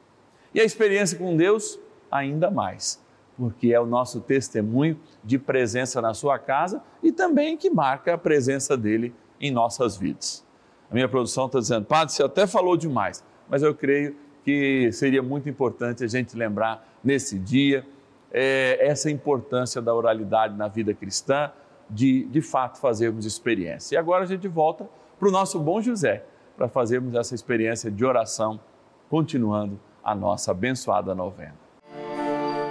E 0.54 0.60
a 0.60 0.64
experiência 0.64 1.18
com 1.18 1.36
Deus, 1.36 1.78
ainda 2.10 2.50
mais, 2.50 3.02
porque 3.36 3.72
é 3.72 3.80
o 3.80 3.86
nosso 3.86 4.20
testemunho 4.20 4.98
de 5.22 5.38
presença 5.38 6.00
na 6.00 6.14
sua 6.14 6.38
casa 6.38 6.82
e 7.02 7.12
também 7.12 7.56
que 7.56 7.68
marca 7.68 8.14
a 8.14 8.18
presença 8.18 8.76
dele 8.76 9.12
em 9.40 9.50
nossas 9.50 9.96
vidas. 9.96 10.44
A 10.90 10.94
minha 10.94 11.08
produção 11.08 11.46
está 11.46 11.58
dizendo, 11.58 11.86
Padre, 11.86 12.14
você 12.14 12.22
até 12.22 12.46
falou 12.46 12.76
demais, 12.76 13.24
mas 13.48 13.62
eu 13.62 13.74
creio 13.74 14.16
que 14.44 14.90
seria 14.92 15.22
muito 15.22 15.48
importante 15.48 16.04
a 16.04 16.06
gente 16.06 16.36
lembrar 16.36 16.86
nesse 17.02 17.38
dia 17.38 17.86
é, 18.30 18.78
essa 18.80 19.10
importância 19.10 19.80
da 19.80 19.94
oralidade 19.94 20.56
na 20.56 20.68
vida 20.68 20.92
cristã, 20.92 21.50
de 21.88 22.24
de 22.24 22.40
fato 22.40 22.78
fazermos 22.78 23.24
experiência. 23.24 23.94
E 23.94 23.98
agora 23.98 24.24
a 24.24 24.26
gente 24.26 24.48
volta 24.48 24.88
para 25.18 25.28
o 25.28 25.30
nosso 25.30 25.58
bom 25.60 25.80
José, 25.80 26.24
para 26.56 26.68
fazermos 26.68 27.14
essa 27.14 27.34
experiência 27.34 27.90
de 27.90 28.04
oração, 28.04 28.60
continuando 29.08 29.78
a 30.02 30.14
nossa 30.14 30.50
abençoada 30.50 31.14
novena. 31.14 31.54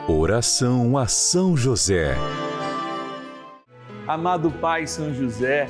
Oração 0.07 0.97
a 0.97 1.07
São 1.07 1.55
José. 1.55 2.15
Amado 4.05 4.51
Pai 4.51 4.85
São 4.85 5.13
José, 5.13 5.69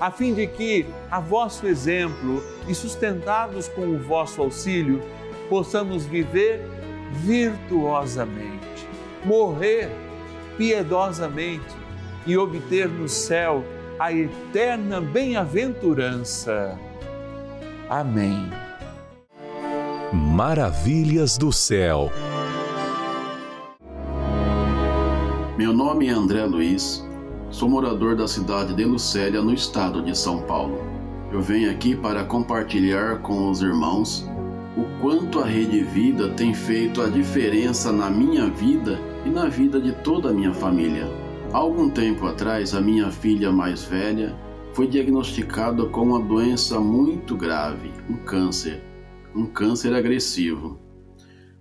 a 0.00 0.10
fim 0.10 0.34
de 0.34 0.46
que, 0.46 0.86
a 1.10 1.20
vosso 1.20 1.66
exemplo 1.66 2.42
e 2.68 2.74
sustentados 2.74 3.68
com 3.68 3.82
o 3.82 3.98
vosso 3.98 4.40
auxílio, 4.40 5.02
possamos 5.48 6.04
viver 6.04 6.62
virtuosamente, 7.12 8.86
morrer 9.24 9.90
piedosamente 10.56 11.74
e 12.26 12.36
obter 12.36 12.88
no 12.88 13.08
céu 13.08 13.64
a 13.98 14.12
eterna 14.12 15.00
bem-aventurança. 15.00 16.78
Amém. 17.88 18.50
Maravilhas 20.12 21.36
do 21.36 21.52
céu. 21.52 22.10
Meu 25.56 25.72
nome 25.72 26.06
é 26.06 26.10
André 26.10 26.44
Luiz, 26.44 27.04
sou 27.50 27.68
morador 27.68 28.16
da 28.16 28.26
cidade 28.26 28.74
de 28.74 28.84
Lucélia, 28.84 29.42
no 29.42 29.52
estado 29.52 30.02
de 30.02 30.16
São 30.16 30.42
Paulo. 30.42 30.78
Eu 31.32 31.40
venho 31.40 31.70
aqui 31.70 31.94
para 31.94 32.24
compartilhar 32.24 33.20
com 33.22 33.50
os 33.50 33.62
irmãos 33.62 34.28
o 34.76 35.00
quanto 35.00 35.40
a 35.40 35.46
Rede 35.46 35.82
Vida 35.82 36.30
tem 36.30 36.54
feito 36.54 37.02
a 37.02 37.08
diferença 37.08 37.92
na 37.92 38.08
minha 38.08 38.48
vida 38.48 38.98
e 39.24 39.28
na 39.28 39.48
vida 39.48 39.80
de 39.80 39.92
toda 39.92 40.30
a 40.30 40.32
minha 40.32 40.54
família. 40.54 41.06
Há 41.52 41.58
algum 41.58 41.90
tempo 41.90 42.26
atrás, 42.26 42.74
a 42.74 42.80
minha 42.80 43.10
filha 43.10 43.50
mais 43.50 43.82
velha 43.82 44.36
foi 44.72 44.86
diagnosticada 44.86 45.86
com 45.86 46.02
uma 46.02 46.20
doença 46.20 46.78
muito 46.78 47.36
grave, 47.36 47.90
um 48.08 48.16
câncer 48.16 48.88
um 49.34 49.46
câncer 49.46 49.94
agressivo. 49.94 50.78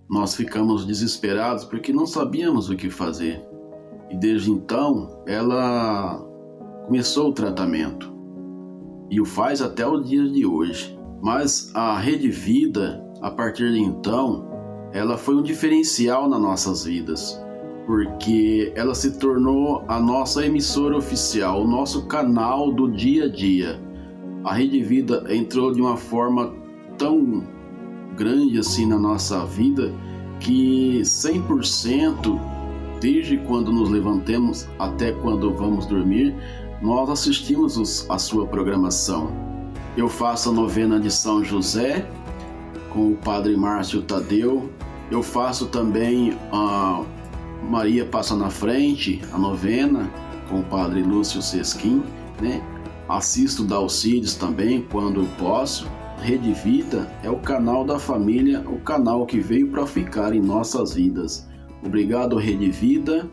Nós 0.10 0.36
ficamos 0.36 0.86
desesperados 0.86 1.66
porque 1.66 1.92
não 1.92 2.06
sabíamos 2.06 2.70
o 2.70 2.76
que 2.76 2.90
fazer. 2.90 3.46
E 4.10 4.16
desde 4.16 4.52
então 4.52 5.22
ela 5.26 6.26
começou 6.86 7.30
o 7.30 7.34
tratamento 7.34 8.14
e 9.10 9.20
o 9.22 9.26
faz 9.26 9.62
até 9.62 9.86
o 9.86 10.00
dia 10.00 10.28
de 10.30 10.46
hoje. 10.46 10.98
Mas 11.22 11.72
a 11.74 11.98
Rede 11.98 12.30
Vida, 12.30 13.04
a 13.22 13.32
partir 13.32 13.72
de 13.72 13.80
então, 13.80 14.46
ela 14.94 15.18
foi 15.18 15.36
um 15.36 15.42
diferencial 15.42 16.30
nas 16.30 16.40
nossas 16.40 16.86
vidas, 16.86 17.44
porque 17.86 18.72
ela 18.76 18.94
se 18.94 19.18
tornou 19.18 19.84
a 19.88 20.00
nossa 20.00 20.46
emissora 20.46 20.98
oficial, 20.98 21.64
o 21.64 21.68
nosso 21.68 22.06
canal 22.08 22.72
do 22.72 22.90
dia 22.90 23.26
a 23.26 23.30
dia. 23.30 23.82
A 24.44 24.54
Rede 24.54 24.82
Vida 24.82 25.24
entrou 25.30 25.74
de 25.74 25.82
uma 25.82 25.98
forma 25.98 26.54
tão 26.98 27.44
grande 28.16 28.60
assim 28.60 28.86
na 28.86 28.98
nossa 28.98 29.46
vida 29.46 29.94
que 30.40 31.02
100% 31.02 32.57
desde 33.00 33.38
quando 33.38 33.72
nos 33.72 33.90
levantamos 33.90 34.68
até 34.80 35.12
quando 35.12 35.54
vamos 35.54 35.86
dormir, 35.86 36.36
nós 36.82 37.10
assistimos 37.10 38.06
a 38.10 38.18
sua 38.18 38.46
programação. 38.46 39.32
Eu 39.96 40.08
faço 40.08 40.50
a 40.50 40.54
novena 40.54 41.00
de 41.00 41.10
São 41.10 41.44
José 41.44 42.08
com 42.90 43.12
o 43.12 43.16
Padre 43.16 43.58
Márcio 43.58 44.02
Tadeu. 44.02 44.70
Eu 45.10 45.24
faço 45.24 45.68
também 45.68 46.38
a 46.52 47.04
Maria 47.68 48.06
Passa 48.06 48.36
na 48.36 48.50
Frente, 48.50 49.22
a 49.32 49.38
novena, 49.38 50.10
com 50.50 50.60
o 50.60 50.64
Padre 50.64 51.02
Lúcio 51.02 51.42
Sesquim, 51.42 52.04
né? 52.40 52.62
Assisto 53.10 53.64
Dalcides 53.64 54.36
também 54.36 54.86
quando 54.92 55.28
posso. 55.38 55.88
Rede 56.22 56.52
Vida 56.52 57.12
é 57.24 57.30
o 57.30 57.38
canal 57.38 57.86
da 57.86 58.00
família, 58.00 58.64
o 58.68 58.80
canal 58.80 59.26
que 59.26 59.40
veio 59.40 59.70
para 59.70 59.86
ficar 59.86 60.34
em 60.34 60.42
nossas 60.42 60.94
vidas. 60.94 61.48
Obrigado, 61.84 62.38
Rede 62.38 62.70
Vida. 62.70 63.30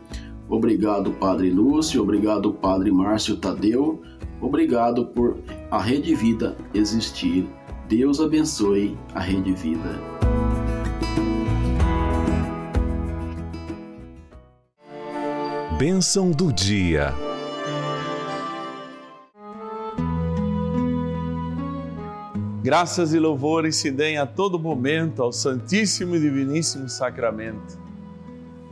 Obrigado, 0.47 1.11
Padre 1.11 1.49
Lúcio. 1.49 2.01
Obrigado, 2.01 2.53
Padre 2.53 2.91
Márcio 2.91 3.37
Tadeu. 3.37 4.01
Obrigado 4.39 5.07
por 5.07 5.37
a 5.71 5.81
Rede 5.81 6.13
Vida 6.13 6.55
existir. 6.73 7.47
Deus 7.87 8.19
abençoe 8.19 8.97
a 9.13 9.19
Rede 9.19 9.53
Vida. 9.53 9.99
Bênção 15.77 16.31
do 16.31 16.53
dia. 16.53 17.13
Graças 22.63 23.13
e 23.13 23.19
louvores 23.19 23.75
se 23.75 23.91
deem 23.91 24.17
a 24.17 24.25
todo 24.25 24.57
momento 24.57 25.21
ao 25.21 25.31
Santíssimo 25.31 26.15
e 26.15 26.19
Diviníssimo 26.19 26.89
Sacramento. 26.89 27.84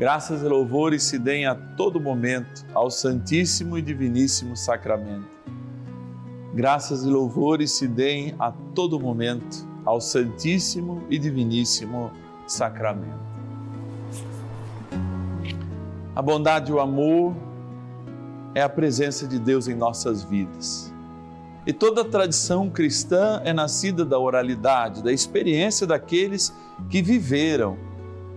Graças 0.04 0.42
e 0.42 0.46
louvores 0.46 1.02
se 1.02 1.18
deem 1.18 1.46
a 1.46 1.56
todo 1.56 1.98
momento 1.98 2.66
ao 2.74 2.92
Santíssimo 2.92 3.78
e 3.78 3.82
Diviníssimo 3.82 4.54
Sacramento. 4.58 5.30
Graças 6.54 7.06
e 7.06 7.08
louvores 7.08 7.72
se 7.72 7.88
deem 7.88 8.36
a 8.38 8.52
todo 8.76 9.00
momento 9.00 9.66
ao 9.86 10.02
Santíssimo 10.02 11.06
e 11.10 11.18
Diviníssimo 11.18 12.12
Sacramento. 12.46 13.18
A 16.14 16.22
bondade 16.22 16.70
e 16.70 16.74
o 16.74 16.82
amor 16.82 17.34
é 18.54 18.62
a 18.62 18.68
presença 18.68 19.26
de 19.26 19.40
Deus 19.40 19.70
em 19.70 19.74
nossas 19.74 20.22
vidas. 20.22 20.94
E 21.66 21.72
toda 21.72 22.02
a 22.02 22.06
tradição 22.06 22.70
cristã 22.70 23.42
é 23.46 23.54
nascida 23.54 24.04
da 24.04 24.20
oralidade, 24.20 25.02
da 25.02 25.14
experiência 25.14 25.88
daqueles 25.88 26.54
que 26.90 27.02
viveram, 27.02 27.78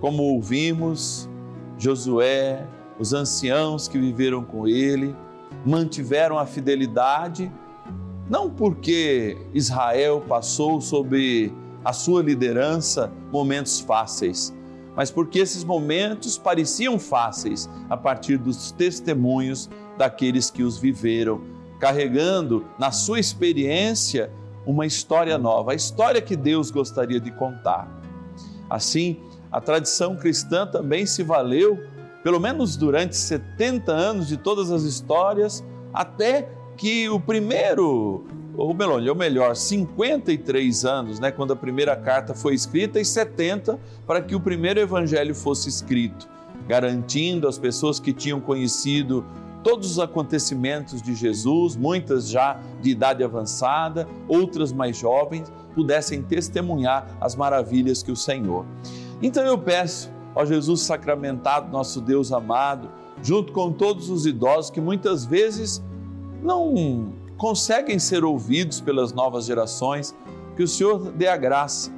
como 0.00 0.22
ouvimos 0.22 1.28
Josué, 1.78 2.66
os 2.98 3.12
anciãos 3.12 3.88
que 3.88 3.98
viveram 3.98 4.42
com 4.42 4.66
ele, 4.66 5.14
mantiveram 5.64 6.38
a 6.38 6.46
fidelidade, 6.46 7.52
não 8.28 8.50
porque 8.50 9.36
Israel 9.54 10.22
passou 10.26 10.80
sob 10.80 11.52
a 11.84 11.92
sua 11.92 12.22
liderança 12.22 13.12
momentos 13.30 13.78
fáceis, 13.80 14.54
mas 14.96 15.10
porque 15.10 15.38
esses 15.38 15.62
momentos 15.62 16.36
pareciam 16.36 16.98
fáceis 16.98 17.68
a 17.88 17.96
partir 17.96 18.38
dos 18.38 18.72
testemunhos 18.72 19.70
daqueles 19.96 20.50
que 20.50 20.62
os 20.62 20.78
viveram, 20.78 21.40
carregando 21.78 22.64
na 22.78 22.90
sua 22.90 23.20
experiência 23.20 24.32
uma 24.66 24.84
história 24.84 25.38
nova, 25.38 25.72
a 25.72 25.74
história 25.74 26.20
que 26.20 26.34
Deus 26.34 26.70
gostaria 26.70 27.20
de 27.20 27.30
contar. 27.30 27.88
Assim, 28.68 29.20
a 29.50 29.60
tradição 29.60 30.16
cristã 30.16 30.66
também 30.66 31.06
se 31.06 31.22
valeu, 31.22 31.78
pelo 32.22 32.40
menos 32.40 32.76
durante 32.76 33.16
70 33.16 33.92
anos, 33.92 34.28
de 34.28 34.36
todas 34.36 34.70
as 34.70 34.82
histórias, 34.82 35.64
até 35.92 36.48
que 36.76 37.08
o 37.08 37.18
primeiro 37.18 38.24
ou 38.56 38.72
melhor, 38.72 39.02
ou 39.06 39.14
melhor, 39.14 39.54
53 39.54 40.84
anos, 40.84 41.20
né, 41.20 41.30
quando 41.30 41.52
a 41.52 41.56
primeira 41.56 41.94
carta 41.94 42.34
foi 42.34 42.54
escrita, 42.54 42.98
e 42.98 43.04
70 43.04 43.78
para 44.06 44.22
que 44.22 44.34
o 44.34 44.40
primeiro 44.40 44.80
evangelho 44.80 45.34
fosse 45.34 45.68
escrito, 45.68 46.26
garantindo 46.66 47.46
às 47.46 47.58
pessoas 47.58 48.00
que 48.00 48.12
tinham 48.12 48.40
conhecido 48.40 49.24
todos 49.62 49.90
os 49.90 49.98
acontecimentos 49.98 51.02
de 51.02 51.14
Jesus, 51.14 51.76
muitas 51.76 52.28
já 52.28 52.58
de 52.80 52.90
idade 52.90 53.22
avançada, 53.22 54.08
outras 54.28 54.72
mais 54.72 54.96
jovens, 54.96 55.52
pudessem 55.74 56.22
testemunhar 56.22 57.06
as 57.20 57.34
maravilhas 57.34 58.02
que 58.02 58.12
o 58.12 58.16
Senhor. 58.16 58.64
Então 59.22 59.44
eu 59.44 59.56
peço 59.56 60.10
ao 60.34 60.44
Jesus 60.44 60.82
sacramentado, 60.82 61.72
nosso 61.72 62.00
Deus 62.00 62.32
amado, 62.32 62.90
junto 63.22 63.52
com 63.52 63.72
todos 63.72 64.10
os 64.10 64.26
idosos 64.26 64.70
que 64.70 64.80
muitas 64.80 65.24
vezes 65.24 65.82
não 66.42 67.12
conseguem 67.38 67.98
ser 67.98 68.24
ouvidos 68.24 68.80
pelas 68.80 69.12
novas 69.12 69.46
gerações, 69.46 70.14
que 70.54 70.62
o 70.62 70.68
Senhor 70.68 71.10
dê 71.12 71.28
a 71.28 71.36
graça, 71.36 71.90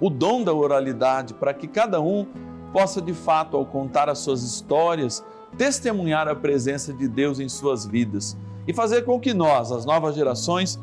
o 0.00 0.08
dom 0.08 0.42
da 0.42 0.52
oralidade, 0.52 1.34
para 1.34 1.52
que 1.52 1.66
cada 1.66 2.00
um 2.00 2.26
possa 2.72 3.00
de 3.00 3.12
fato, 3.12 3.56
ao 3.56 3.66
contar 3.66 4.08
as 4.08 4.18
suas 4.18 4.42
histórias, 4.42 5.24
testemunhar 5.56 6.28
a 6.28 6.34
presença 6.34 6.92
de 6.92 7.08
Deus 7.08 7.40
em 7.40 7.48
suas 7.48 7.86
vidas 7.86 8.36
e 8.66 8.72
fazer 8.72 9.02
com 9.02 9.18
que 9.18 9.32
nós, 9.32 9.72
as 9.72 9.84
novas 9.84 10.14
gerações, 10.14 10.78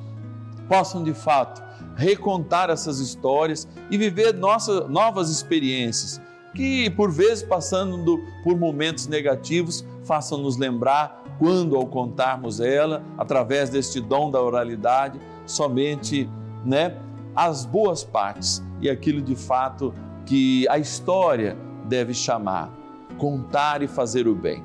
possam 0.67 1.03
de 1.03 1.13
fato 1.13 1.63
recontar 1.95 2.69
essas 2.69 2.99
histórias 2.99 3.67
e 3.89 3.97
viver 3.97 4.33
nossas 4.33 4.89
novas 4.89 5.29
experiências 5.29 6.21
que, 6.55 6.89
por 6.91 7.11
vezes, 7.11 7.43
passando 7.43 8.23
por 8.43 8.57
momentos 8.57 9.07
negativos, 9.07 9.85
façam 10.05 10.37
nos 10.37 10.57
lembrar 10.57 11.23
quando, 11.37 11.75
ao 11.75 11.85
contarmos 11.85 12.61
ela, 12.61 13.03
através 13.17 13.69
deste 13.69 13.99
dom 13.99 14.31
da 14.31 14.41
oralidade, 14.41 15.19
somente 15.45 16.29
né, 16.63 16.97
as 17.35 17.65
boas 17.65 18.03
partes 18.03 18.63
e 18.79 18.89
aquilo 18.89 19.21
de 19.21 19.35
fato 19.35 19.93
que 20.25 20.65
a 20.69 20.79
história 20.79 21.57
deve 21.85 22.13
chamar, 22.13 22.71
contar 23.17 23.83
e 23.83 23.87
fazer 23.87 24.27
o 24.27 24.33
bem. 24.33 24.63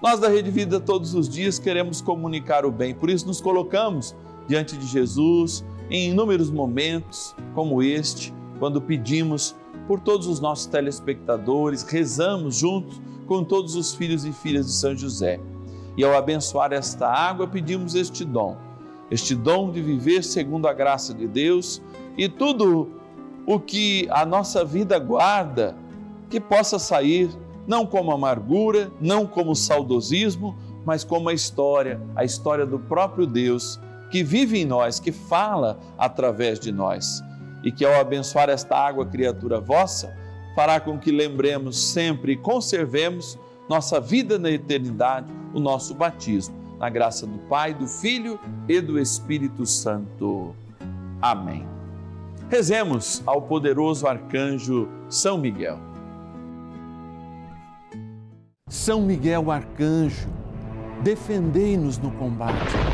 Nós 0.00 0.20
da 0.20 0.28
Rede 0.28 0.50
Vida 0.50 0.78
todos 0.78 1.14
os 1.14 1.28
dias 1.28 1.58
queremos 1.58 2.00
comunicar 2.00 2.64
o 2.64 2.70
bem, 2.70 2.94
por 2.94 3.10
isso 3.10 3.26
nos 3.26 3.40
colocamos 3.40 4.14
diante 4.46 4.76
de 4.76 4.86
Jesus 4.86 5.64
em 5.90 6.10
inúmeros 6.10 6.50
momentos 6.50 7.34
como 7.54 7.82
este, 7.82 8.32
quando 8.58 8.80
pedimos 8.80 9.54
por 9.86 10.00
todos 10.00 10.26
os 10.26 10.40
nossos 10.40 10.66
telespectadores, 10.66 11.82
rezamos 11.82 12.56
juntos 12.56 13.00
com 13.26 13.44
todos 13.44 13.74
os 13.76 13.94
filhos 13.94 14.24
e 14.24 14.32
filhas 14.32 14.66
de 14.66 14.72
São 14.72 14.96
José. 14.96 15.40
E 15.96 16.04
ao 16.04 16.16
abençoar 16.16 16.72
esta 16.72 17.08
água, 17.08 17.46
pedimos 17.46 17.94
este 17.94 18.24
dom, 18.24 18.56
este 19.10 19.34
dom 19.34 19.70
de 19.70 19.80
viver 19.80 20.24
segundo 20.24 20.66
a 20.66 20.72
graça 20.72 21.14
de 21.14 21.26
Deus 21.26 21.82
e 22.16 22.28
tudo 22.28 22.90
o 23.46 23.60
que 23.60 24.08
a 24.10 24.24
nossa 24.24 24.64
vida 24.64 24.98
guarda, 24.98 25.76
que 26.30 26.40
possa 26.40 26.78
sair 26.78 27.30
não 27.66 27.86
como 27.86 28.12
amargura, 28.12 28.90
não 29.00 29.26
como 29.26 29.54
saudosismo, 29.54 30.56
mas 30.84 31.04
como 31.04 31.28
a 31.28 31.32
história, 31.32 32.00
a 32.14 32.24
história 32.24 32.66
do 32.66 32.78
próprio 32.78 33.26
Deus 33.26 33.80
que 34.10 34.22
vive 34.22 34.58
em 34.60 34.64
nós, 34.64 35.00
que 35.00 35.12
fala 35.12 35.78
através 35.98 36.58
de 36.58 36.70
nós. 36.70 37.22
E 37.62 37.72
que 37.72 37.84
ao 37.84 38.00
abençoar 38.00 38.48
esta 38.48 38.76
água, 38.76 39.06
criatura 39.06 39.60
vossa, 39.60 40.14
fará 40.54 40.78
com 40.78 40.98
que 40.98 41.10
lembremos 41.10 41.92
sempre 41.92 42.32
e 42.32 42.36
conservemos 42.36 43.38
nossa 43.68 44.00
vida 44.00 44.38
na 44.38 44.50
eternidade, 44.50 45.32
o 45.52 45.60
nosso 45.60 45.94
batismo. 45.94 46.54
Na 46.78 46.90
graça 46.90 47.26
do 47.26 47.38
Pai, 47.48 47.72
do 47.72 47.86
Filho 47.86 48.38
e 48.68 48.80
do 48.80 48.98
Espírito 48.98 49.64
Santo. 49.64 50.54
Amém. 51.22 51.66
Rezemos 52.50 53.22
ao 53.24 53.42
poderoso 53.42 54.06
arcanjo 54.06 54.88
São 55.08 55.38
Miguel. 55.38 55.78
São 58.68 59.00
Miguel 59.00 59.50
arcanjo, 59.50 60.28
defendei-nos 61.02 61.96
no 61.96 62.10
combate. 62.12 62.93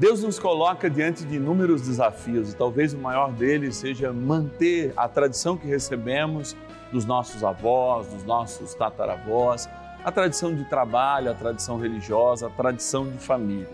Deus 0.00 0.22
nos 0.22 0.38
coloca 0.38 0.88
diante 0.88 1.26
de 1.26 1.36
inúmeros 1.36 1.82
desafios 1.82 2.54
e 2.54 2.56
talvez 2.56 2.94
o 2.94 2.98
maior 2.98 3.30
deles 3.32 3.76
seja 3.76 4.10
manter 4.10 4.94
a 4.96 5.06
tradição 5.06 5.58
que 5.58 5.66
recebemos 5.66 6.56
dos 6.90 7.04
nossos 7.04 7.44
avós, 7.44 8.06
dos 8.06 8.24
nossos 8.24 8.72
tataravós, 8.72 9.68
a 10.02 10.10
tradição 10.10 10.54
de 10.54 10.64
trabalho, 10.64 11.30
a 11.30 11.34
tradição 11.34 11.78
religiosa, 11.78 12.46
a 12.46 12.50
tradição 12.50 13.10
de 13.10 13.18
família. 13.18 13.68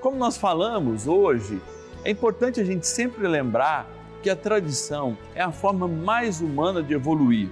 Como 0.00 0.16
nós 0.16 0.36
falamos 0.36 1.08
hoje, 1.08 1.60
é 2.04 2.12
importante 2.12 2.60
a 2.60 2.64
gente 2.64 2.86
sempre 2.86 3.26
lembrar 3.26 3.88
que 4.22 4.30
a 4.30 4.36
tradição 4.36 5.18
é 5.34 5.42
a 5.42 5.50
forma 5.50 5.88
mais 5.88 6.40
humana 6.40 6.80
de 6.80 6.94
evoluir, 6.94 7.50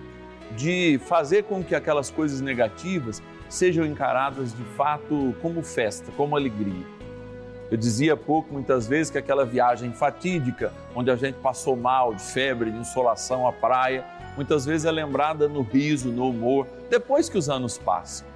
de 0.56 1.00
fazer 1.04 1.42
com 1.42 1.64
que 1.64 1.74
aquelas 1.74 2.12
coisas 2.12 2.40
negativas 2.40 3.20
sejam 3.48 3.84
encaradas 3.84 4.56
de 4.56 4.62
fato 4.76 5.34
como 5.42 5.64
festa, 5.64 6.12
como 6.12 6.36
alegria. 6.36 7.01
Eu 7.72 7.78
dizia 7.78 8.12
há 8.12 8.16
pouco, 8.18 8.52
muitas 8.52 8.86
vezes, 8.86 9.10
que 9.10 9.16
aquela 9.16 9.46
viagem 9.46 9.94
fatídica, 9.94 10.74
onde 10.94 11.10
a 11.10 11.16
gente 11.16 11.36
passou 11.36 11.74
mal, 11.74 12.14
de 12.14 12.20
febre, 12.20 12.70
de 12.70 12.76
insolação 12.76 13.48
à 13.48 13.52
praia, 13.52 14.04
muitas 14.36 14.66
vezes 14.66 14.84
é 14.84 14.90
lembrada 14.90 15.48
no 15.48 15.62
riso, 15.62 16.10
no 16.10 16.28
humor, 16.28 16.66
depois 16.90 17.30
que 17.30 17.38
os 17.38 17.48
anos 17.48 17.78
passam. 17.78 18.26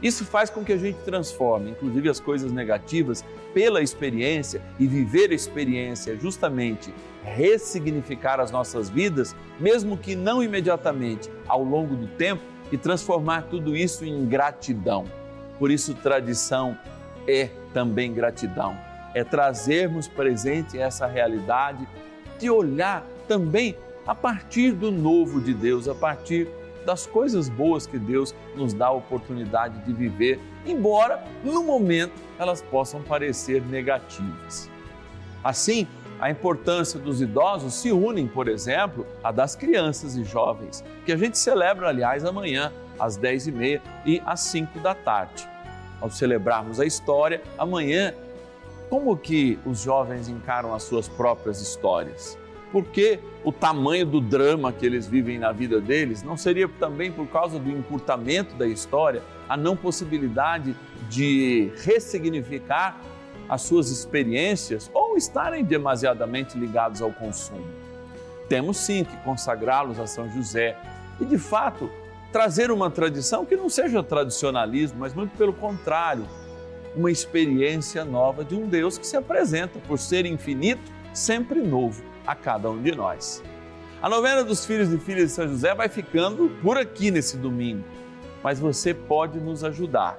Isso 0.00 0.24
faz 0.24 0.48
com 0.48 0.64
que 0.64 0.72
a 0.72 0.76
gente 0.76 0.96
transforme, 1.00 1.72
inclusive 1.72 2.08
as 2.08 2.20
coisas 2.20 2.52
negativas, 2.52 3.24
pela 3.52 3.82
experiência 3.82 4.62
e 4.78 4.86
viver 4.86 5.32
a 5.32 5.34
experiência 5.34 6.16
justamente 6.16 6.94
ressignificar 7.24 8.38
as 8.38 8.52
nossas 8.52 8.88
vidas, 8.88 9.34
mesmo 9.58 9.98
que 9.98 10.14
não 10.14 10.40
imediatamente, 10.40 11.28
ao 11.48 11.64
longo 11.64 11.96
do 11.96 12.06
tempo, 12.06 12.44
e 12.70 12.78
transformar 12.78 13.42
tudo 13.50 13.76
isso 13.76 14.04
em 14.04 14.24
gratidão. 14.24 15.04
Por 15.58 15.68
isso, 15.68 15.94
tradição 15.94 16.78
é 17.26 17.50
também 17.72 18.12
gratidão. 18.12 18.76
É 19.14 19.24
trazermos 19.24 20.06
presente 20.06 20.78
essa 20.78 21.06
realidade 21.06 21.86
de 22.38 22.50
olhar 22.50 23.04
também 23.26 23.76
a 24.06 24.14
partir 24.14 24.72
do 24.72 24.90
novo 24.90 25.40
de 25.40 25.52
Deus, 25.52 25.88
a 25.88 25.94
partir 25.94 26.48
das 26.86 27.06
coisas 27.06 27.48
boas 27.48 27.86
que 27.86 27.98
Deus 27.98 28.34
nos 28.56 28.72
dá 28.72 28.86
a 28.86 28.92
oportunidade 28.92 29.78
de 29.84 29.92
viver, 29.92 30.40
embora 30.64 31.22
no 31.44 31.62
momento 31.62 32.14
elas 32.38 32.62
possam 32.62 33.02
parecer 33.02 33.62
negativas. 33.62 34.70
Assim, 35.44 35.86
a 36.18 36.30
importância 36.30 36.98
dos 36.98 37.20
idosos 37.20 37.74
se 37.74 37.92
unem, 37.92 38.26
por 38.26 38.48
exemplo, 38.48 39.06
a 39.22 39.30
das 39.30 39.54
crianças 39.54 40.16
e 40.16 40.24
jovens, 40.24 40.82
que 41.04 41.12
a 41.12 41.16
gente 41.16 41.38
celebra, 41.38 41.88
aliás, 41.88 42.24
amanhã, 42.24 42.72
às 42.98 43.18
10h30 43.18 43.80
e 44.04 44.22
às 44.26 44.40
5 44.40 44.80
da 44.80 44.94
tarde. 44.94 45.48
Ao 46.00 46.10
celebrarmos 46.10 46.78
a 46.80 46.86
história, 46.86 47.42
amanhã, 47.58 48.14
como 48.88 49.16
que 49.16 49.58
os 49.64 49.82
jovens 49.82 50.28
encaram 50.28 50.74
as 50.74 50.82
suas 50.82 51.08
próprias 51.08 51.60
histórias? 51.60 52.38
porque 52.72 53.18
o 53.44 53.52
tamanho 53.52 54.04
do 54.04 54.20
drama 54.20 54.72
que 54.72 54.84
eles 54.84 55.06
vivem 55.06 55.38
na 55.38 55.52
vida 55.52 55.80
deles 55.80 56.22
não 56.22 56.36
seria 56.36 56.68
também 56.68 57.10
por 57.10 57.26
causa 57.28 57.58
do 57.58 57.70
encurtamento 57.70 58.54
da 58.56 58.66
história, 58.66 59.22
a 59.48 59.56
não 59.56 59.76
possibilidade 59.76 60.76
de 61.08 61.72
ressignificar 61.82 63.00
as 63.48 63.62
suas 63.62 63.90
experiências 63.90 64.90
ou 64.92 65.16
estarem 65.16 65.64
demasiadamente 65.64 66.58
ligados 66.58 67.00
ao 67.00 67.10
consumo. 67.10 67.66
Temos 68.48 68.76
sim 68.76 69.04
que 69.04 69.16
consagrá-los 69.18 69.98
a 69.98 70.06
São 70.06 70.30
José 70.30 70.76
e, 71.18 71.24
de 71.24 71.38
fato, 71.38 71.90
trazer 72.32 72.70
uma 72.70 72.90
tradição 72.90 73.44
que 73.44 73.56
não 73.56 73.68
seja 73.68 74.02
tradicionalismo, 74.02 74.98
mas 74.98 75.14
muito 75.14 75.36
pelo 75.36 75.52
contrário, 75.52 76.26
uma 76.94 77.10
experiência 77.10 78.04
nova 78.04 78.44
de 78.44 78.54
um 78.54 78.66
Deus 78.66 78.98
que 78.98 79.06
se 79.06 79.16
apresenta 79.16 79.78
por 79.86 79.98
ser 79.98 80.26
infinito, 80.26 80.92
sempre 81.14 81.60
novo 81.60 82.02
a 82.26 82.34
cada 82.34 82.70
um 82.70 82.82
de 82.82 82.94
nós. 82.94 83.42
A 84.02 84.08
novena 84.08 84.44
dos 84.44 84.64
filhos 84.64 84.92
e 84.92 84.98
filhas 84.98 85.28
de 85.28 85.32
São 85.32 85.48
José 85.48 85.74
vai 85.74 85.88
ficando 85.88 86.50
por 86.62 86.76
aqui 86.76 87.10
nesse 87.10 87.36
domingo, 87.36 87.84
mas 88.42 88.60
você 88.60 88.92
pode 88.92 89.38
nos 89.40 89.64
ajudar. 89.64 90.18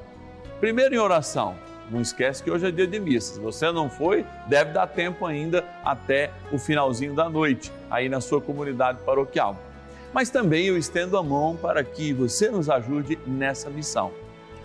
Primeiro 0.60 0.95
em 0.95 1.00
oração. 1.00 1.56
Não 1.89 2.02
esquece 2.02 2.43
que 2.43 2.52
hoje 2.52 2.67
é 2.67 2.72
dia 2.72 2.86
de 2.86 3.00
missa. 3.00 3.34
Se 3.34 3.39
você 3.39 3.72
não 3.72 3.89
foi, 3.89 4.24
deve 4.48 4.74
dar 4.74 4.86
tempo 4.86 5.26
ainda 5.26 5.65
até 5.84 6.32
o 6.52 6.60
finalzinho 6.60 7.15
da 7.15 7.28
noite, 7.28 7.72
aí 7.89 8.08
na 8.08 8.22
sua 8.22 8.39
comunidade 8.39 9.00
paroquial. 9.04 9.58
Mas 10.13 10.30
também 10.30 10.65
eu 10.65 10.78
estendo 10.78 11.17
a 11.17 11.24
mão 11.24 11.56
para 11.56 11.84
que 11.84 12.13
você 12.13 12.50
nos 12.50 12.69
ajude 12.69 13.19
nessa 13.26 13.69
missão. 13.69 14.12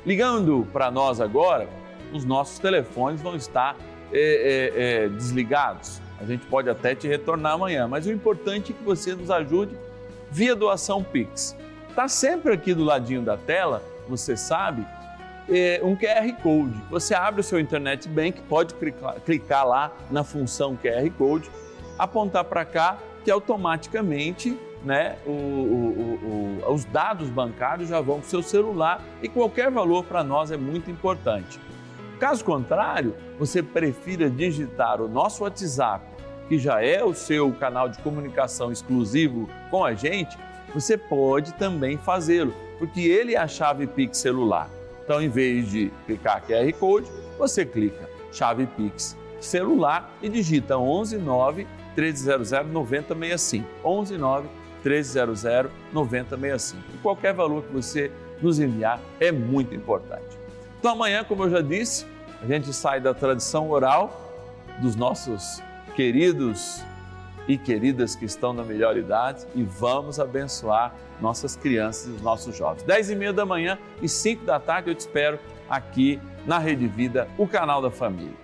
Ligando 0.07 0.67
para 0.73 0.91
nós 0.91 1.21
agora, 1.21 1.69
os 2.13 2.25
nossos 2.25 2.59
telefones 2.59 3.21
vão 3.21 3.37
estar 3.37 3.77
é, 4.13 4.19
é, 4.19 5.05
é, 5.05 5.09
desligados 5.09 6.05
a 6.25 6.25
gente 6.25 6.47
pode 6.47 6.71
até 6.71 6.95
te 6.95 7.07
retornar 7.07 7.53
amanhã, 7.53 7.87
mas 7.87 8.07
o 8.07 8.13
importante 8.13 8.73
é 8.73 8.75
que 8.75 8.83
você 8.83 9.15
nos 9.15 9.31
ajude 9.31 9.77
via 10.31 10.55
doação 10.55 11.03
Pix. 11.03 11.57
Está 11.89 12.09
sempre 12.09 12.55
aqui 12.55 12.73
do 12.73 12.83
ladinho 12.83 13.23
da 13.23 13.37
tela, 13.37 13.83
você 14.09 14.37
sabe, 14.37 14.87
é, 15.49 15.81
um 15.83 15.95
QR 15.95 16.33
Code. 16.43 16.81
Você 16.91 17.15
abre 17.15 17.41
o 17.41 17.45
seu 17.45 17.61
Internet 17.61 18.09
Bank, 18.09 18.41
pode 18.49 18.75
clicar 19.25 19.67
lá 19.67 19.93
na 20.11 20.25
função 20.25 20.77
QR 20.77 21.09
Code, 21.11 21.51
apontar 21.99 22.45
para 22.45 22.65
cá, 22.65 22.97
que 23.23 23.31
automaticamente 23.31 24.59
né, 24.85 25.17
o, 25.27 25.31
o, 25.31 26.61
o, 26.63 26.73
os 26.73 26.85
dados 26.85 27.29
bancários 27.31 27.89
já 27.89 28.01
vão 28.01 28.19
para 28.19 28.27
o 28.27 28.31
seu 28.31 28.43
celular 28.43 29.03
e 29.23 29.29
qualquer 29.29 29.71
valor 29.71 30.05
para 30.05 30.23
nós 30.23 30.51
é 30.51 30.57
muito 30.57 30.91
importante. 30.91 31.59
Caso 32.21 32.45
contrário, 32.45 33.15
você 33.39 33.63
prefira 33.63 34.31
digitar 34.31 35.01
o 35.01 35.09
nosso 35.09 35.43
WhatsApp, 35.43 36.05
que 36.49 36.59
já 36.59 36.83
é 36.83 37.03
o 37.03 37.15
seu 37.15 37.53
canal 37.53 37.89
de 37.89 37.99
comunicação 37.99 38.71
exclusivo 38.71 39.49
com 39.71 39.85
a 39.85 39.95
gente, 39.95 40.39
você 40.73 40.97
pode 40.97 41.55
também 41.55 41.97
fazê-lo, 41.97 42.55
porque 42.79 43.01
ele 43.01 43.35
é 43.35 43.39
a 43.39 43.49
chave 43.49 43.87
Pix 43.87 44.19
celular. 44.19 44.69
Então, 45.03 45.21
em 45.21 45.29
vez 45.29 45.71
de 45.71 45.93
clicar 46.07 46.43
QR 46.47 46.73
Code, 46.75 47.11
você 47.39 47.65
clica 47.65 48.09
chave 48.33 48.67
Pix 48.67 49.17
celular 49.41 50.11
e 50.23 50.29
digita 50.29 50.79
11 50.79 51.19
9 51.19 51.67
1300 51.97 52.73
9065. 52.73 53.69
11 53.85 54.19
9 54.19 54.49
1300 54.85 55.71
9065. 55.93 56.83
E 56.95 56.99
qualquer 56.99 57.33
valor 57.33 57.63
que 57.63 57.73
você 57.73 58.11
nos 58.41 58.59
enviar 58.59 59.01
é 59.19 59.33
muito 59.33 59.75
importante. 59.75 60.39
Então 60.79 60.93
amanhã, 60.93 61.25
como 61.25 61.45
eu 61.45 61.51
já 61.51 61.61
disse, 61.61 62.07
a 62.43 62.47
gente 62.47 62.73
sai 62.73 63.01
da 63.01 63.15
tradição 63.15 63.71
oral 63.71 64.21
dos 64.81 64.95
nossos 64.95 65.63
queridos 65.97 66.83
e 67.47 67.57
queridas 67.57 68.15
que 68.15 68.25
estão 68.25 68.53
na 68.53 68.63
melhor 68.63 68.97
idade 68.97 69.47
e 69.55 69.63
vamos 69.63 70.19
abençoar 70.19 70.95
nossas 71.21 71.57
crianças 71.57 72.07
e 72.07 72.11
os 72.11 72.23
nossos 72.23 72.57
jovens. 72.57 72.83
Dez 72.83 73.11
e 73.11 73.15
meia 73.15 73.33
da 73.33 73.47
manhã 73.47 73.79
e 74.03 74.09
cinco 74.09 74.45
da 74.45 74.59
tarde 74.59 74.91
eu 74.91 74.95
te 74.95 75.01
espero 75.01 75.39
aqui 75.69 76.21
na 76.47 76.59
Rede 76.59 76.87
Vida, 76.87 77.29
o 77.39 77.47
canal 77.47 77.81
da 77.81 77.91
família. 77.91 78.35